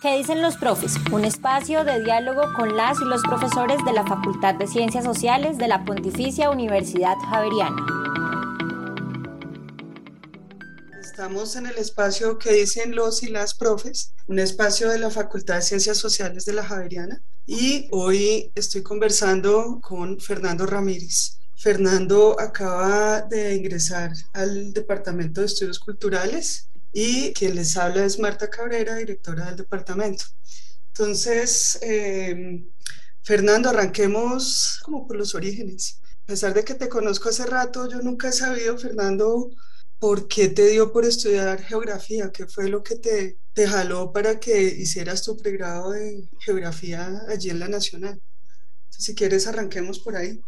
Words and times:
¿Qué 0.00 0.16
dicen 0.16 0.40
los 0.40 0.56
profes? 0.56 0.94
Un 1.12 1.24
espacio 1.24 1.84
de 1.84 2.02
diálogo 2.02 2.42
con 2.56 2.76
las 2.76 3.00
y 3.00 3.04
los 3.04 3.20
profesores 3.22 3.78
de 3.84 3.92
la 3.92 4.06
Facultad 4.06 4.54
de 4.54 4.66
Ciencias 4.66 5.04
Sociales 5.04 5.58
de 5.58 5.68
la 5.68 5.84
Pontificia 5.84 6.50
Universidad 6.50 7.16
Javeriana. 7.28 7.76
Estamos 10.98 11.54
en 11.56 11.66
el 11.66 11.76
espacio 11.76 12.38
que 12.38 12.52
dicen 12.52 12.94
los 12.94 13.22
y 13.22 13.28
las 13.28 13.52
profes, 13.52 14.14
un 14.26 14.38
espacio 14.38 14.88
de 14.88 14.98
la 14.98 15.10
Facultad 15.10 15.56
de 15.56 15.62
Ciencias 15.62 15.98
Sociales 15.98 16.46
de 16.46 16.54
la 16.54 16.64
Javeriana. 16.64 17.22
Y 17.46 17.88
hoy 17.90 18.50
estoy 18.54 18.82
conversando 18.82 19.80
con 19.82 20.18
Fernando 20.18 20.64
Ramírez. 20.64 21.40
Fernando 21.56 22.40
acaba 22.40 23.20
de 23.20 23.54
ingresar 23.54 24.12
al 24.32 24.72
Departamento 24.72 25.42
de 25.42 25.48
Estudios 25.48 25.78
Culturales 25.78 26.69
y 26.92 27.32
quien 27.32 27.54
les 27.54 27.76
habla 27.76 28.04
es 28.04 28.18
Marta 28.18 28.48
Cabrera, 28.50 28.96
directora 28.96 29.46
del 29.46 29.56
departamento. 29.56 30.24
Entonces, 30.88 31.78
eh, 31.82 32.64
Fernando, 33.22 33.70
arranquemos 33.70 34.80
como 34.84 35.06
por 35.06 35.16
los 35.16 35.34
orígenes. 35.34 36.00
A 36.24 36.26
pesar 36.26 36.54
de 36.54 36.64
que 36.64 36.74
te 36.74 36.88
conozco 36.88 37.28
hace 37.28 37.46
rato, 37.46 37.88
yo 37.88 37.98
nunca 38.02 38.28
he 38.28 38.32
sabido, 38.32 38.78
Fernando, 38.78 39.50
por 39.98 40.28
qué 40.28 40.48
te 40.48 40.68
dio 40.68 40.92
por 40.92 41.04
estudiar 41.04 41.62
geografía, 41.62 42.32
qué 42.32 42.46
fue 42.46 42.68
lo 42.68 42.82
que 42.82 42.96
te, 42.96 43.38
te 43.52 43.66
jaló 43.68 44.12
para 44.12 44.40
que 44.40 44.62
hicieras 44.62 45.22
tu 45.22 45.36
pregrado 45.36 45.90
de 45.92 46.28
geografía 46.40 47.22
allí 47.28 47.50
en 47.50 47.60
la 47.60 47.68
Nacional. 47.68 48.20
Entonces, 48.84 49.04
si 49.04 49.14
quieres, 49.14 49.46
arranquemos 49.46 50.00
por 50.00 50.16
ahí. 50.16 50.40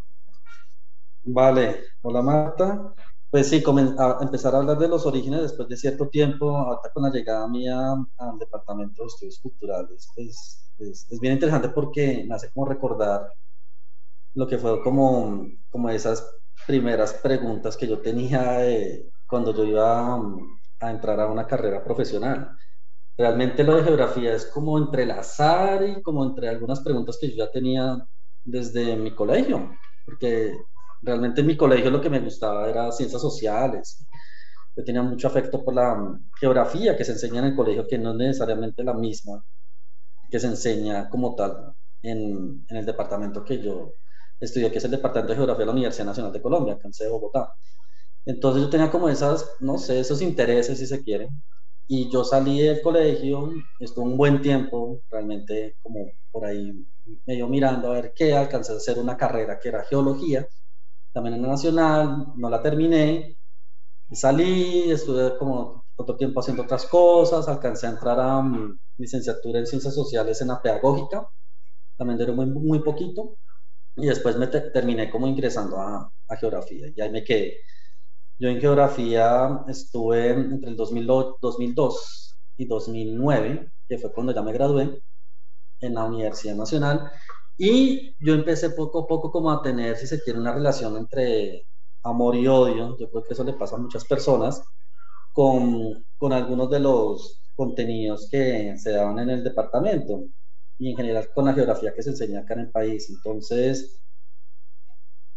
Vale, 1.24 1.85
hola 2.02 2.23
Marta. 2.23 2.95
Pues 3.33 3.49
sí, 3.49 3.63
a 3.99 4.19
empezar 4.21 4.55
a 4.55 4.59
hablar 4.59 4.79
de 4.79 4.87
los 4.89 5.07
orígenes 5.07 5.41
después 5.43 5.67
de 5.67 5.77
cierto 5.79 6.09
tiempo, 6.11 6.51
ahorita 6.55 6.91
con 6.93 7.03
la 7.05 7.11
llegada 7.11 7.49
mía 7.49 7.93
al 8.19 8.39
Departamento 8.39 9.03
de 9.03 9.07
Estudios 9.07 9.39
Culturales, 9.41 10.07
pues, 10.15 10.71
pues, 10.77 11.07
es 11.11 11.19
bien 11.19 11.33
interesante 11.33 11.71
porque 11.71 12.24
me 12.29 12.35
hace 12.35 12.51
como 12.52 12.66
recordar 12.66 13.27
lo 14.35 14.47
que 14.47 14.59
fue 14.59 14.83
como, 14.83 15.47
como 15.71 15.91
esas 15.91 16.27
primeras 16.66 17.15
preguntas 17.15 17.77
que 17.77 17.87
yo 17.89 18.01
tenía 18.01 18.59
cuando 19.27 19.55
yo 19.55 19.65
iba 19.65 20.17
a 20.80 20.91
entrar 20.91 21.21
a 21.21 21.27
una 21.30 21.46
carrera 21.46 21.83
profesional. 21.85 22.57
Realmente 23.17 23.65
lo 23.65 23.77
de 23.77 23.85
geografía 23.85 24.35
es 24.35 24.46
como 24.46 24.79
entre 24.79 25.05
el 25.05 25.13
azar 25.13 25.85
y 25.89 26.02
como 26.02 26.24
entre 26.24 26.49
algunas 26.49 26.80
preguntas 26.83 27.19
que 27.21 27.30
yo 27.30 27.37
ya 27.46 27.51
tenía 27.51 28.07
desde 28.45 28.96
mi 28.96 29.15
colegio, 29.15 29.71
porque 30.07 30.55
realmente 31.03 31.41
en 31.43 31.47
mi 31.49 31.57
colegio 31.57 31.91
lo 31.91 32.01
que 32.01 32.11
me 32.11 32.21
gustaba 32.21 32.69
era 32.71 32.93
ciencias 32.93 33.23
sociales. 33.23 34.07
Yo 34.77 34.85
tenía 34.85 35.03
mucho 35.03 35.29
afecto 35.29 35.65
por 35.65 35.75
la 35.75 36.19
geografía 36.41 36.97
que 36.97 37.05
se 37.05 37.13
enseña 37.13 37.41
en 37.41 37.47
el 37.47 37.57
colegio, 37.57 37.87
que 37.89 37.99
no 37.99 38.13
es 38.13 38.17
necesariamente 38.19 38.85
la 38.85 38.95
misma 38.95 39.45
que 40.30 40.41
se 40.41 40.47
enseña 40.49 41.09
como 41.11 41.35
tal 41.35 41.75
en, 42.03 42.65
en 42.69 42.77
el 42.77 42.87
departamento 42.87 43.45
que 43.45 43.63
yo 43.63 43.95
estudié, 44.41 44.71
que 44.73 44.79
es 44.79 44.85
el 44.85 44.91
Departamento 44.93 45.33
de 45.33 45.37
Geografía 45.37 45.61
de 45.63 45.67
la 45.67 45.73
Universidad 45.73 46.07
Nacional 46.07 46.33
de 46.33 46.43
Colombia, 46.43 46.75
acá 46.75 46.89
en 46.89 47.11
Bogotá. 47.11 47.55
Entonces 48.25 48.63
yo 48.63 48.71
tenía 48.71 48.91
como 48.91 49.09
esas, 49.09 49.57
no 49.61 49.79
sé, 49.79 50.01
esos 50.01 50.23
intereses, 50.23 50.79
si 50.79 50.87
se 50.87 51.03
quiere. 51.03 51.29
Y 51.89 52.11
yo 52.11 52.25
salí 52.25 52.61
del 52.63 52.83
colegio, 52.83 53.53
estuve 53.79 54.05
un 54.07 54.17
buen 54.17 54.41
tiempo, 54.43 55.03
realmente 55.11 55.77
como 55.83 56.13
por 56.30 56.47
ahí 56.47 56.73
medio 57.27 57.49
mirando 57.49 57.91
a 57.91 57.95
ver 57.95 58.13
qué, 58.15 58.35
alcancé 58.35 58.73
a 58.73 58.77
hacer 58.77 58.99
una 58.99 59.17
carrera 59.17 59.59
que 59.61 59.69
era 59.69 59.85
geología, 59.85 60.47
también 61.13 61.37
en 61.37 61.43
la 61.43 61.49
nacional, 61.49 62.27
no 62.37 62.49
la 62.49 62.63
terminé, 62.63 63.37
salí, 64.10 64.91
estuve 64.91 65.37
como 65.38 65.87
otro 65.97 66.16
tiempo 66.16 66.41
haciendo 66.41 66.62
otras 66.62 66.87
cosas, 66.87 67.49
alcancé 67.49 67.87
a 67.87 67.91
entrar 67.91 68.19
a 68.21 68.38
um, 68.38 68.77
licenciatura 68.99 69.59
en 69.59 69.66
ciencias 69.66 69.94
sociales 69.94 70.41
en 70.41 70.49
la 70.49 70.60
pedagógica, 70.60 71.27
también 71.97 72.19
duró 72.19 72.34
muy, 72.34 72.47
muy 72.47 72.81
poquito, 72.81 73.37
y 73.97 74.06
después 74.06 74.37
me 74.37 74.47
terminé 74.49 75.10
como 75.10 75.27
ingresando 75.27 75.78
a, 75.78 76.11
a, 76.28 76.37
geografía, 76.37 76.87
y 76.95 77.00
ahí 77.00 77.11
me 77.11 77.25
quedé. 77.25 77.59
Yo 78.39 78.49
en 78.49 78.61
geografía 78.61 79.65
estuve 79.69 80.31
entre 80.31 80.71
el 80.71 80.77
2002, 80.77 81.37
2002 81.41 82.37
y 82.56 82.67
2009, 82.67 83.73
que 83.89 83.99
fue 83.99 84.12
cuando 84.12 84.34
ya 84.34 84.43
me 84.43 84.53
gradué 84.53 85.03
en 85.81 85.94
la 85.94 86.05
Universidad 86.05 86.56
Nacional, 86.56 87.11
y 87.57 88.15
yo 88.25 88.35
empecé 88.35 88.71
poco 88.71 89.01
a 89.01 89.07
poco 89.07 89.31
como 89.31 89.51
a 89.51 89.63
tener, 89.63 89.97
si 89.97 90.07
se 90.07 90.21
quiere, 90.23 90.39
una 90.41 90.55
relación 90.55 90.97
entre 90.97 91.67
amor 92.03 92.37
y 92.37 92.47
odio. 92.49 92.97
Yo 92.99 93.11
creo 93.11 93.25
que 93.25 93.35
eso 93.35 93.45
le 93.45 93.55
pasa 93.55 93.77
a 93.77 93.79
muchas 93.79 94.05
personas 94.05 94.63
con, 95.33 96.05
con 96.19 96.33
algunos 96.33 96.71
de 96.71 96.81
los 96.81 97.43
contenidos 97.55 98.29
que 98.31 98.77
se 98.79 98.93
daban 98.93 99.19
en 99.21 99.31
el 99.31 99.45
departamento 99.45 100.25
y 100.79 100.91
en 100.91 100.97
general 100.97 101.31
con 101.35 101.47
la 101.47 101.55
geografía 101.55 101.95
que 101.95 102.03
se 102.03 102.11
enseña 102.11 102.41
acá 102.41 102.55
en 102.55 102.61
el 102.61 102.71
país. 102.71 103.09
Entonces, 103.11 104.03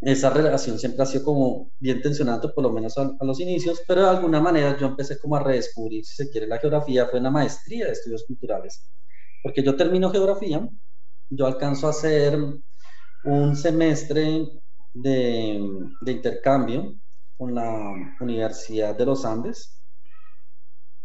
esa 0.01 0.29
relación 0.29 0.77
siempre 0.79 1.03
ha 1.03 1.05
sido 1.05 1.23
como 1.23 1.71
bien 1.79 2.01
tensionante, 2.01 2.49
por 2.49 2.63
lo 2.63 2.71
menos 2.71 2.97
a, 2.97 3.11
a, 3.19 3.25
los 3.25 3.39
inicios, 3.39 3.81
pero 3.87 4.03
de 4.03 4.09
alguna 4.09 4.39
manera 4.39 4.77
yo 4.77 4.87
empecé 4.87 5.17
como 5.19 5.35
a 5.35 5.43
redescubrir, 5.43 6.05
si 6.05 6.15
se 6.15 6.29
quiere, 6.29 6.47
la 6.47 6.59
geografía, 6.59 7.07
fue 7.07 7.19
una 7.19 7.31
maestría 7.31 7.85
de 7.85 7.93
estudios 7.93 8.23
culturales, 8.25 8.89
porque 9.43 9.63
yo 9.63 9.75
termino 9.75 10.11
geografía 10.11 10.67
yo 11.29 11.45
alcanzo 11.45 11.87
a 11.87 11.91
hacer 11.91 12.37
un 13.23 13.55
semestre 13.55 14.47
de, 14.93 15.59
de, 16.01 16.11
intercambio 16.11 16.95
con 17.37 17.53
la 17.53 18.15
Universidad 18.19 18.95
de 18.95 19.05
los 19.05 19.25
Andes. 19.25 19.81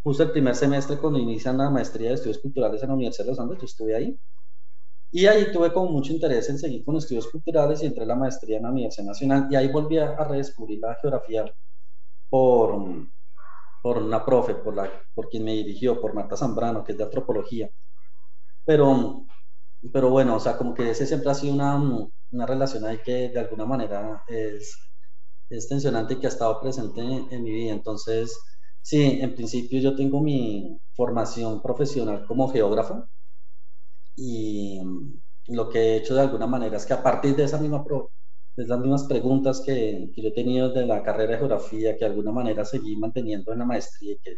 Justo 0.03 0.23
el 0.23 0.31
primer 0.31 0.55
semestre 0.55 0.99
cuando 0.99 1.19
inician 1.19 1.59
la 1.59 1.71
maestría 1.71 2.09
de 2.09 2.15
estudios 2.15 2.39
culturales 2.39 2.83
en 2.83 2.89
la 2.89 2.95
Universidad 2.95 3.25
de 3.25 3.31
los 3.33 3.41
Andes, 3.41 3.59
yo 3.59 3.65
estuve 3.65 3.97
ahí. 3.97 4.19
Y 5.13 5.27
ahí 5.27 5.51
tuve 5.53 5.73
como 5.73 5.91
mucho 5.91 6.13
interés 6.13 6.49
en 6.51 6.59
seguir 6.59 6.85
con 6.85 6.97
estudios 6.97 7.29
culturales 7.29 7.83
y 7.83 7.87
entré 7.87 8.05
a 8.05 8.07
la 8.07 8.15
maestría 8.15 8.59
en 8.59 8.63
la 8.63 8.71
Universidad 8.71 9.07
Nacional 9.07 9.49
y 9.51 9.57
ahí 9.57 9.69
volví 9.69 9.99
a, 9.99 10.15
redescubrir 10.25 10.79
la 10.81 10.95
geografía 11.03 11.53
por, 12.29 13.09
por 13.83 13.99
una 13.99 14.25
profe, 14.25 14.55
por, 14.55 14.77
la, 14.77 14.89
por 15.13 15.29
quien 15.29 15.45
me 15.45 15.53
dirigió, 15.55 16.01
por 16.01 16.15
Marta 16.15 16.37
Zambrano, 16.37 16.85
que 16.85 16.93
es 16.93 16.99
de 16.99 17.05
antropología. 17.05 17.69
Pero 18.65 19.27
pero 19.93 20.11
bueno, 20.11 20.37
o 20.37 20.41
sea, 20.41 20.57
como 20.57 20.75
que 20.75 20.91
ese 20.91 21.07
siempre 21.07 21.31
ha 21.31 21.35
sido 21.35 21.55
una, 21.55 21.77
una 22.31 22.47
relación 22.47 22.85
ahí 22.85 22.99
que 23.05 23.31
de 23.31 23.41
alguna 23.41 23.65
manera 23.67 24.23
es, 24.29 24.77
es 25.51 25.69
tensionante 25.69 26.15
y 26.15 26.21
que 26.21 26.27
ha 26.27 26.31
estado 26.31 26.61
presente 26.61 27.01
en, 27.01 27.43
mi 27.43 27.53
vida. 27.53 27.73
Entonces, 27.73 28.39
sí, 28.83 29.21
en 29.23 29.35
principio 29.35 29.81
yo 29.81 29.97
tengo 29.97 30.21
mi 30.23 30.81
formación 30.95 31.63
profesional 31.63 32.27
como 32.27 32.51
geógrafo 32.53 33.09
y 34.17 34.81
lo 35.49 35.69
que 35.69 35.79
he 35.79 35.97
hecho 35.97 36.15
de 36.15 36.23
alguna 36.23 36.47
manera 36.47 36.77
es 36.77 36.87
que 36.87 36.93
a 36.93 37.03
partir 37.03 37.35
de 37.37 37.45
esa 37.45 37.59
misma 37.59 37.85
de 38.57 38.65
esas 38.65 38.79
mismas 38.81 39.05
preguntas 39.05 39.63
que, 39.65 40.11
que 40.15 40.23
yo 40.23 40.29
he 40.29 40.33
tenido 40.33 40.73
de 40.73 40.87
la 40.87 41.03
carrera 41.03 41.33
de 41.33 41.39
geografía, 41.39 41.95
que 41.95 42.01
de 42.05 42.11
alguna 42.11 42.33
manera 42.33 42.65
seguí 42.65 42.97
manteniendo 42.97 43.53
en 43.53 43.61
la 43.61 43.65
maestría 43.65 44.15
y 44.15 44.19
que 44.19 44.37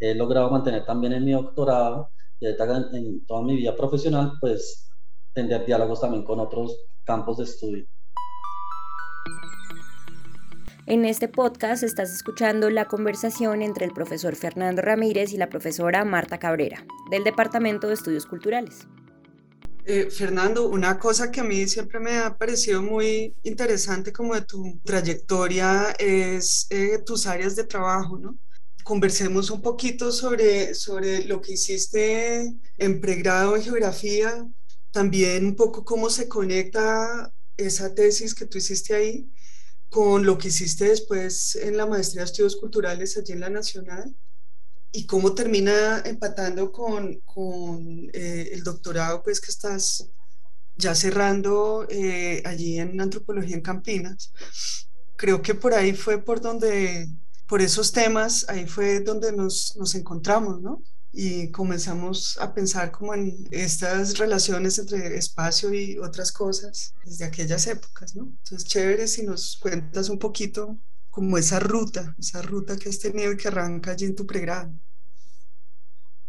he 0.00 0.14
logrado 0.14 0.50
mantener 0.50 0.84
también 0.86 1.12
en 1.14 1.24
mi 1.24 1.32
doctorado, 1.32 2.12
y 2.40 2.46
en 2.46 3.26
toda 3.26 3.42
mi 3.42 3.56
vida 3.56 3.74
profesional, 3.76 4.32
pues 4.40 4.90
tener 5.32 5.64
diálogos 5.66 6.00
también 6.00 6.24
con 6.24 6.40
otros 6.40 6.76
campos 7.04 7.38
de 7.38 7.44
estudio. 7.44 7.86
En 10.86 11.04
este 11.04 11.28
podcast 11.28 11.82
estás 11.82 12.10
escuchando 12.10 12.70
la 12.70 12.86
conversación 12.86 13.60
entre 13.60 13.84
el 13.84 13.92
profesor 13.92 14.34
Fernando 14.36 14.80
Ramírez 14.80 15.34
y 15.34 15.36
la 15.36 15.50
profesora 15.50 16.04
Marta 16.04 16.38
Cabrera, 16.38 16.86
del 17.10 17.24
Departamento 17.24 17.88
de 17.88 17.94
Estudios 17.94 18.24
Culturales. 18.24 18.88
Eh, 19.84 20.10
Fernando, 20.10 20.68
una 20.68 20.98
cosa 20.98 21.30
que 21.30 21.40
a 21.40 21.44
mí 21.44 21.66
siempre 21.66 22.00
me 22.00 22.18
ha 22.18 22.36
parecido 22.36 22.82
muy 22.82 23.34
interesante 23.42 24.12
como 24.12 24.34
de 24.34 24.42
tu 24.42 24.80
trayectoria 24.84 25.94
es 25.98 26.66
eh, 26.70 26.98
tus 27.04 27.26
áreas 27.26 27.56
de 27.56 27.64
trabajo, 27.64 28.18
¿no? 28.18 28.38
Conversemos 28.84 29.50
un 29.50 29.62
poquito 29.62 30.12
sobre, 30.12 30.74
sobre 30.74 31.24
lo 31.24 31.40
que 31.40 31.52
hiciste 31.52 32.54
en 32.78 33.00
pregrado 33.00 33.56
en 33.56 33.62
geografía, 33.62 34.46
también 34.90 35.46
un 35.46 35.56
poco 35.56 35.84
cómo 35.84 36.10
se 36.10 36.28
conecta 36.28 37.32
esa 37.56 37.94
tesis 37.94 38.34
que 38.34 38.46
tú 38.46 38.58
hiciste 38.58 38.94
ahí 38.94 39.30
con 39.90 40.24
lo 40.24 40.38
que 40.38 40.48
hiciste 40.48 40.88
después 40.88 41.56
en 41.56 41.76
la 41.76 41.86
maestría 41.86 42.22
de 42.22 42.26
estudios 42.26 42.56
culturales 42.56 43.16
allí 43.16 43.32
en 43.32 43.40
la 43.40 43.50
Nacional 43.50 44.14
y 44.92 45.06
cómo 45.06 45.34
termina 45.34 46.02
empatando 46.04 46.72
con, 46.72 47.20
con 47.20 48.10
eh, 48.12 48.50
el 48.52 48.62
doctorado 48.64 49.22
pues 49.22 49.40
que 49.40 49.50
estás 49.50 50.10
ya 50.76 50.94
cerrando 50.94 51.86
eh, 51.90 52.42
allí 52.44 52.78
en 52.78 53.00
antropología 53.00 53.56
en 53.56 53.62
Campinas. 53.62 54.32
Creo 55.16 55.42
que 55.42 55.54
por 55.54 55.74
ahí 55.74 55.92
fue 55.92 56.22
por 56.22 56.40
donde 56.40 57.08
por 57.48 57.62
esos 57.62 57.92
temas, 57.92 58.46
ahí 58.48 58.66
fue 58.66 59.00
donde 59.00 59.32
nos, 59.32 59.76
nos 59.76 59.94
encontramos, 59.94 60.60
¿no? 60.60 60.82
y 61.12 61.50
comenzamos 61.50 62.38
a 62.38 62.52
pensar 62.52 62.92
como 62.92 63.14
en 63.14 63.48
estas 63.50 64.18
relaciones 64.18 64.78
entre 64.78 65.16
espacio 65.16 65.72
y 65.72 65.98
otras 65.98 66.32
cosas 66.32 66.94
desde 67.04 67.24
aquellas 67.24 67.66
épocas, 67.66 68.14
¿no? 68.14 68.24
Entonces, 68.24 68.64
chévere 68.64 69.08
si 69.08 69.24
nos 69.24 69.56
cuentas 69.56 70.10
un 70.10 70.18
poquito 70.18 70.78
como 71.10 71.38
esa 71.38 71.58
ruta, 71.58 72.14
esa 72.18 72.42
ruta 72.42 72.76
que 72.76 72.90
has 72.90 72.98
tenido 72.98 73.32
y 73.32 73.36
que 73.36 73.48
arranca 73.48 73.92
allí 73.92 74.04
en 74.04 74.14
tu 74.14 74.26
pregrado. 74.26 74.72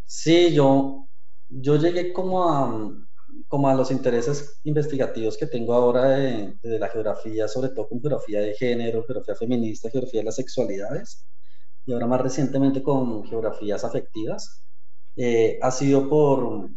Sí, 0.05 0.53
yo 0.53 1.07
yo 1.49 1.75
llegué 1.77 2.13
como 2.13 2.43
a, 2.49 2.91
como 3.47 3.67
a 3.69 3.75
los 3.75 3.91
intereses 3.91 4.59
investigativos 4.63 5.37
que 5.37 5.47
tengo 5.47 5.73
ahora 5.73 6.09
de, 6.09 6.55
de, 6.61 6.79
la 6.79 6.87
geografía, 6.89 7.47
sobre 7.47 7.69
todo 7.69 7.87
con 7.89 8.01
geografía 8.01 8.41
de 8.41 8.53
género, 8.53 9.03
geografía 9.03 9.35
feminista, 9.35 9.89
geografía 9.89 10.21
de 10.21 10.25
las 10.25 10.35
sexualidades, 10.35 11.25
y 11.85 11.93
ahora 11.93 12.07
más 12.07 12.21
recientemente 12.21 12.83
con 12.83 13.23
geografías 13.25 13.83
afectivas, 13.83 14.63
eh, 15.15 15.59
ha 15.61 15.71
sido 15.71 16.07
por, 16.07 16.69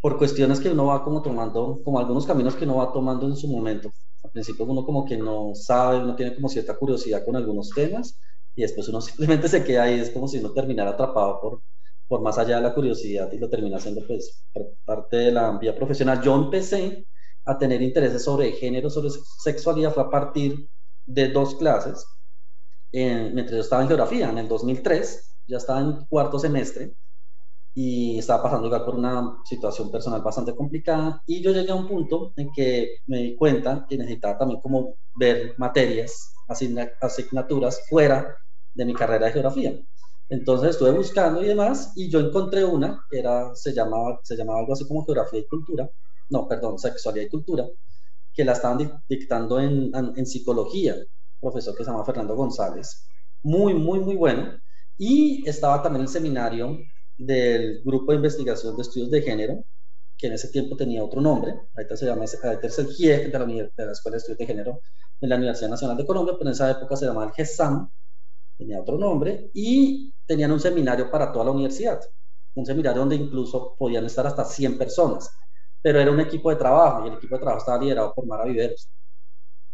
por 0.00 0.18
cuestiones 0.18 0.60
que 0.60 0.70
uno 0.70 0.86
va 0.86 1.04
como 1.04 1.22
tomando, 1.22 1.80
como 1.84 1.98
algunos 1.98 2.26
caminos 2.26 2.56
que 2.56 2.64
uno 2.64 2.76
va 2.76 2.92
tomando 2.92 3.26
en 3.26 3.36
su 3.36 3.48
momento. 3.48 3.90
Al 4.22 4.30
principio 4.30 4.64
uno 4.66 4.84
como 4.84 5.04
que 5.04 5.16
no 5.16 5.54
sabe, 5.54 5.98
uno 6.02 6.16
tiene 6.16 6.34
como 6.34 6.48
cierta 6.48 6.76
curiosidad 6.76 7.24
con 7.24 7.36
algunos 7.36 7.70
temas, 7.70 8.18
y 8.54 8.62
después 8.62 8.88
uno 8.88 9.00
simplemente 9.00 9.48
se 9.48 9.64
queda 9.64 9.84
ahí, 9.84 10.00
es 10.00 10.10
como 10.10 10.28
si 10.28 10.38
uno 10.38 10.52
terminara 10.52 10.90
atrapado 10.90 11.40
por, 11.40 11.62
por 12.10 12.22
más 12.22 12.38
allá 12.38 12.56
de 12.56 12.62
la 12.62 12.74
curiosidad 12.74 13.30
y 13.32 13.38
lo 13.38 13.48
termina 13.48 13.76
haciendo 13.76 14.04
pues 14.04 14.44
parte 14.84 15.16
de 15.16 15.30
la 15.30 15.56
vía 15.58 15.76
profesional. 15.76 16.20
Yo 16.20 16.34
empecé 16.34 17.06
a 17.44 17.56
tener 17.56 17.80
intereses 17.80 18.24
sobre 18.24 18.50
género, 18.50 18.90
sobre 18.90 19.10
sexualidad, 19.10 19.94
fue 19.94 20.02
a 20.02 20.10
partir 20.10 20.68
de 21.06 21.28
dos 21.28 21.54
clases, 21.54 22.04
mientras 22.90 23.52
yo 23.52 23.60
estaba 23.60 23.82
en 23.82 23.88
geografía, 23.88 24.28
en 24.28 24.38
el 24.38 24.48
2003, 24.48 25.36
ya 25.46 25.58
estaba 25.58 25.80
en 25.82 26.04
cuarto 26.06 26.40
semestre 26.40 26.96
y 27.74 28.18
estaba 28.18 28.42
pasando 28.42 28.66
igual 28.66 28.84
por 28.84 28.96
una 28.96 29.38
situación 29.44 29.92
personal 29.92 30.20
bastante 30.20 30.56
complicada 30.56 31.22
y 31.26 31.40
yo 31.40 31.52
llegué 31.52 31.70
a 31.70 31.76
un 31.76 31.86
punto 31.86 32.32
en 32.36 32.50
que 32.52 32.96
me 33.06 33.18
di 33.18 33.36
cuenta 33.36 33.86
que 33.88 33.96
necesitaba 33.96 34.36
también 34.36 34.60
como 34.60 34.96
ver 35.14 35.54
materias, 35.58 36.32
asignaturas 37.00 37.82
fuera 37.88 38.36
de 38.74 38.84
mi 38.84 38.94
carrera 38.94 39.26
de 39.26 39.32
geografía. 39.32 39.80
Entonces 40.30 40.70
estuve 40.70 40.92
buscando 40.92 41.42
y 41.42 41.48
demás 41.48 41.92
y 41.96 42.08
yo 42.08 42.20
encontré 42.20 42.64
una 42.64 43.04
que 43.10 43.18
era, 43.18 43.54
se, 43.54 43.72
llamaba, 43.72 44.20
se 44.22 44.36
llamaba 44.36 44.60
algo 44.60 44.72
así 44.72 44.86
como 44.86 45.04
geografía 45.04 45.40
y 45.40 45.46
cultura, 45.46 45.90
no, 46.28 46.46
perdón, 46.46 46.78
sexualidad 46.78 47.26
y 47.26 47.28
cultura, 47.28 47.68
que 48.32 48.44
la 48.44 48.52
estaban 48.52 49.02
dictando 49.08 49.58
en, 49.58 49.90
en, 49.94 50.26
psicología, 50.26 50.94
profesor 51.40 51.74
que 51.76 51.84
se 51.84 51.90
llama 51.90 52.04
Fernando 52.04 52.36
González, 52.36 53.08
muy, 53.42 53.74
muy, 53.74 53.98
muy 53.98 54.14
bueno. 54.14 54.52
Y 54.96 55.48
estaba 55.48 55.82
también 55.82 56.02
el 56.02 56.08
seminario 56.08 56.78
del 57.18 57.82
Grupo 57.84 58.12
de 58.12 58.16
Investigación 58.18 58.76
de 58.76 58.82
Estudios 58.82 59.10
de 59.10 59.22
Género, 59.22 59.64
que 60.16 60.28
en 60.28 60.34
ese 60.34 60.48
tiempo 60.48 60.76
tenía 60.76 61.02
otro 61.02 61.20
nombre, 61.20 61.54
ahorita 61.74 61.96
se 61.96 62.06
llama, 62.06 62.24
el 62.24 62.86
GIEC 62.94 63.32
de 63.32 63.38
la, 63.38 63.46
de 63.46 63.86
la 63.86 63.92
Escuela 63.92 64.14
de 64.14 64.18
Estudios 64.18 64.38
de 64.38 64.46
Género 64.46 64.80
de 65.20 65.26
la 65.26 65.36
Universidad 65.36 65.70
Nacional 65.70 65.96
de 65.96 66.06
Colombia, 66.06 66.34
pero 66.38 66.50
en 66.50 66.54
esa 66.54 66.70
época 66.70 66.94
se 66.94 67.06
llamaba 67.06 67.26
el 67.26 67.32
GESAM, 67.32 67.90
tenía 68.60 68.80
otro 68.80 68.98
nombre, 68.98 69.50
y 69.54 70.14
tenían 70.26 70.52
un 70.52 70.60
seminario 70.60 71.10
para 71.10 71.32
toda 71.32 71.46
la 71.46 71.50
universidad, 71.52 72.00
un 72.54 72.66
seminario 72.66 73.00
donde 73.00 73.16
incluso 73.16 73.74
podían 73.78 74.04
estar 74.06 74.26
hasta 74.26 74.44
100 74.44 74.78
personas, 74.78 75.30
pero 75.82 75.98
era 76.00 76.10
un 76.10 76.20
equipo 76.20 76.50
de 76.50 76.56
trabajo, 76.56 77.04
y 77.04 77.08
el 77.08 77.14
equipo 77.16 77.36
de 77.36 77.40
trabajo 77.40 77.60
estaba 77.60 77.82
liderado 77.82 78.14
por 78.14 78.26
Mara 78.26 78.44
Viveros. 78.44 78.90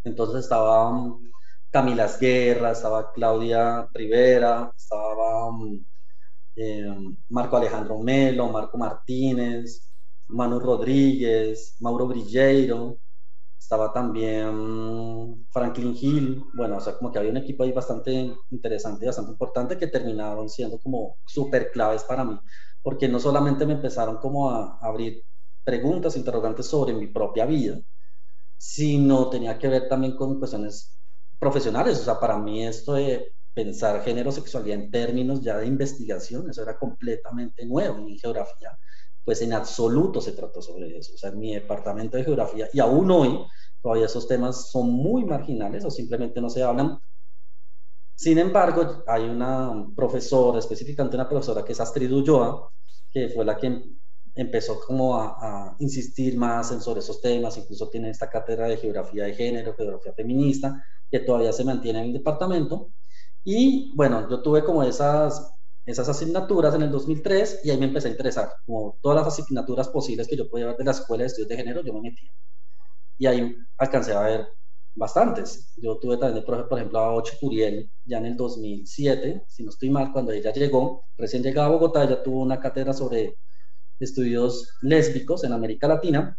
Entonces 0.05 0.45
estaba 0.45 0.91
um, 0.91 1.31
Camila 1.71 2.09
Guerra, 2.21 2.73
estaba 2.73 3.13
Claudia 3.13 3.89
Rivera, 3.93 4.73
estaba 4.77 5.49
um, 5.49 5.85
eh, 6.57 6.87
Marco 7.31 7.57
Alejandro 7.57 7.99
Melo, 7.99 8.49
Marco 8.49 8.79
Martínez, 8.79 9.91
Manu 10.29 10.59
Rodríguez, 10.61 11.77
Mauro 11.81 12.07
Brilleiro, 12.09 12.99
estaba 13.67 13.93
también 13.93 15.45
Franklin 15.51 15.97
Hill, 16.01 16.45
bueno, 16.55 16.77
o 16.77 16.81
sea, 16.81 16.97
como 16.97 17.11
que 17.11 17.19
había 17.19 17.33
un 17.33 17.39
equipo 17.39 17.65
ahí 17.65 17.73
bastante 17.73 18.33
interesante 18.51 19.07
bastante 19.07 19.33
importante 19.33 19.77
que 19.77 19.89
terminaron 19.89 20.49
siendo 20.49 20.79
como 20.79 21.19
súper 21.27 21.73
claves 21.73 22.05
para 22.05 22.25
mí, 22.25 22.39
porque 22.81 23.09
no 23.09 23.19
solamente 23.19 23.67
me 23.67 23.73
empezaron 23.73 24.19
como 24.19 24.51
a 24.51 24.79
abrir 24.81 25.25
preguntas, 25.65 26.17
interrogantes 26.17 26.67
sobre 26.67 26.95
mi 26.95 27.09
propia 27.09 27.45
vida, 27.45 27.81
sino 28.57 29.31
tenía 29.31 29.59
que 29.59 29.69
ver 29.69 29.89
también 29.89 30.17
con 30.17 30.39
cuestiones 30.39 30.99
profesionales, 31.39 32.01
o 32.01 32.05
sea, 32.05 32.21
para 32.21 32.39
mí 32.39 32.65
esto 32.65 32.95
de 32.95 33.35
pensar 33.53 34.03
género, 34.03 34.31
sexualidad 34.31 34.79
en 34.79 34.91
términos 34.93 35.41
ya 35.43 35.59
de 35.59 35.67
investigación, 35.67 36.49
eso 36.51 36.63
era 36.63 36.79
completamente 36.79 37.67
nuevo 37.67 37.99
en 38.09 38.17
geografía 38.19 38.79
pues 39.27 39.43
en 39.43 39.53
absoluto 39.53 40.21
se 40.21 40.33
trató 40.33 40.63
sobre 40.63 40.97
eso. 40.97 41.13
O 41.15 41.19
sea, 41.19 41.31
en 41.31 41.41
mi 41.41 41.53
departamento 41.53 42.17
de 42.17 42.23
geografía, 42.23 42.69
y 42.73 42.79
aún 42.79 43.11
hoy, 43.11 43.45
todavía 43.83 44.07
esos 44.07 44.29
temas 44.29 44.71
son 44.71 44.89
muy 44.89 45.25
marginales 45.25 45.85
o 45.85 45.91
simplemente 45.91 46.41
no 46.41 46.49
se 46.49 46.63
hablan. 46.63 46.97
Sin 48.15 48.39
embargo, 48.39 49.03
hay 49.09 49.25
una 49.25 49.89
profesora, 49.97 50.61
específicamente 50.61 51.17
una 51.17 51.29
profesora 51.29 51.65
que 51.65 51.73
es 51.73 51.81
Astrid 51.81 52.13
Ulloa, 52.13 52.71
que 53.11 53.29
fue 53.31 53.45
la 53.45 53.57
que 53.57 53.83
empezó 54.37 54.79
como 54.87 55.17
a, 55.17 55.37
a, 55.41 55.77
insistir 55.81 56.37
más 56.39 56.71
en 56.71 56.81
sobre 56.81 57.01
esos 57.01 57.21
temas, 57.21 57.59
incluso 57.59 57.89
tiene 57.89 58.11
esta 58.11 58.31
cátedra 58.31 58.69
de 58.69 58.77
geografía 58.77 59.25
de 59.25 59.35
género, 59.35 59.75
geografía 59.75 60.13
feminista, 60.13 60.85
que 61.11 61.19
todavía 61.19 61.53
se 61.53 61.65
mantiene 61.65 61.99
en 61.99 62.07
el 62.07 62.13
departamento. 62.13 62.93
Y 63.43 63.93
bueno, 63.97 64.31
yo 64.31 64.41
tuve 64.41 64.63
como 64.65 64.85
esas 64.85 65.56
esas 65.87 66.09
asignaturas 66.09 66.75
en 66.75 66.83
el 66.83 66.91
2003 66.91 67.61
y 67.65 67.71
ahí 67.71 67.79
me 67.79 67.87
empecé 67.87 68.09
a 68.09 68.11
interesar. 68.11 68.51
Como 68.67 68.99
todas 69.01 69.17
las 69.25 69.29
asignaturas 69.29 69.89
posibles 69.89 70.29
que 70.29 70.37
yo 70.37 70.49
podía 70.51 70.67
ver 70.67 70.77
de 70.77 70.85
la 70.85 70.91
Escuela 70.91 71.23
de 71.23 71.29
Estudios 71.29 71.49
de 71.49 71.57
Género, 71.57 71.83
yo 71.83 71.95
me 71.95 72.03
metía. 72.03 72.31
Y 73.19 73.27
ahí 73.27 73.57
alcancé 73.79 74.13
a 74.15 74.21
ver 74.23 74.49
bastantes. 74.95 75.73
Yo 75.77 75.99
tuve 75.99 76.17
también, 76.19 76.45
por 76.45 76.79
ejemplo, 76.79 76.99
a 76.99 77.15
Oche 77.15 77.37
Curiel 77.41 77.91
ya 78.05 78.19
en 78.19 78.27
el 78.27 78.37
2007, 78.37 79.45
si 79.47 79.63
no 79.65 79.71
estoy 79.71 79.91
mal, 79.91 80.13
cuando 80.13 80.33
ella 80.33 80.53
llegó, 80.53 81.07
recién 81.17 81.43
llegada 81.43 81.69
a 81.69 81.71
Bogotá, 81.71 82.05
ella 82.05 82.23
tuvo 82.23 82.43
una 82.43 82.61
cátedra 82.61 82.93
sobre 82.93 83.39
estudios 83.99 84.77
lésbicos 84.83 85.45
en 85.45 85.53
América 85.53 85.89
Latina. 85.89 86.39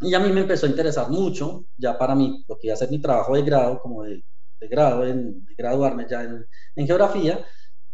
Y 0.00 0.14
a 0.14 0.20
mí 0.20 0.30
me 0.32 0.42
empezó 0.42 0.66
a 0.66 0.70
interesar 0.70 1.10
mucho, 1.10 1.66
ya 1.76 1.98
para 1.98 2.14
mí, 2.14 2.44
lo 2.48 2.56
que 2.58 2.68
iba 2.68 2.74
a 2.74 2.76
ser 2.76 2.90
mi 2.90 3.00
trabajo 3.00 3.34
de 3.34 3.42
grado, 3.42 3.80
como 3.80 4.04
de, 4.04 4.22
grado, 4.60 5.06
en, 5.06 5.44
de 5.44 5.54
graduarme 5.56 6.06
ya 6.08 6.22
en, 6.22 6.46
en 6.76 6.86
geografía, 6.86 7.44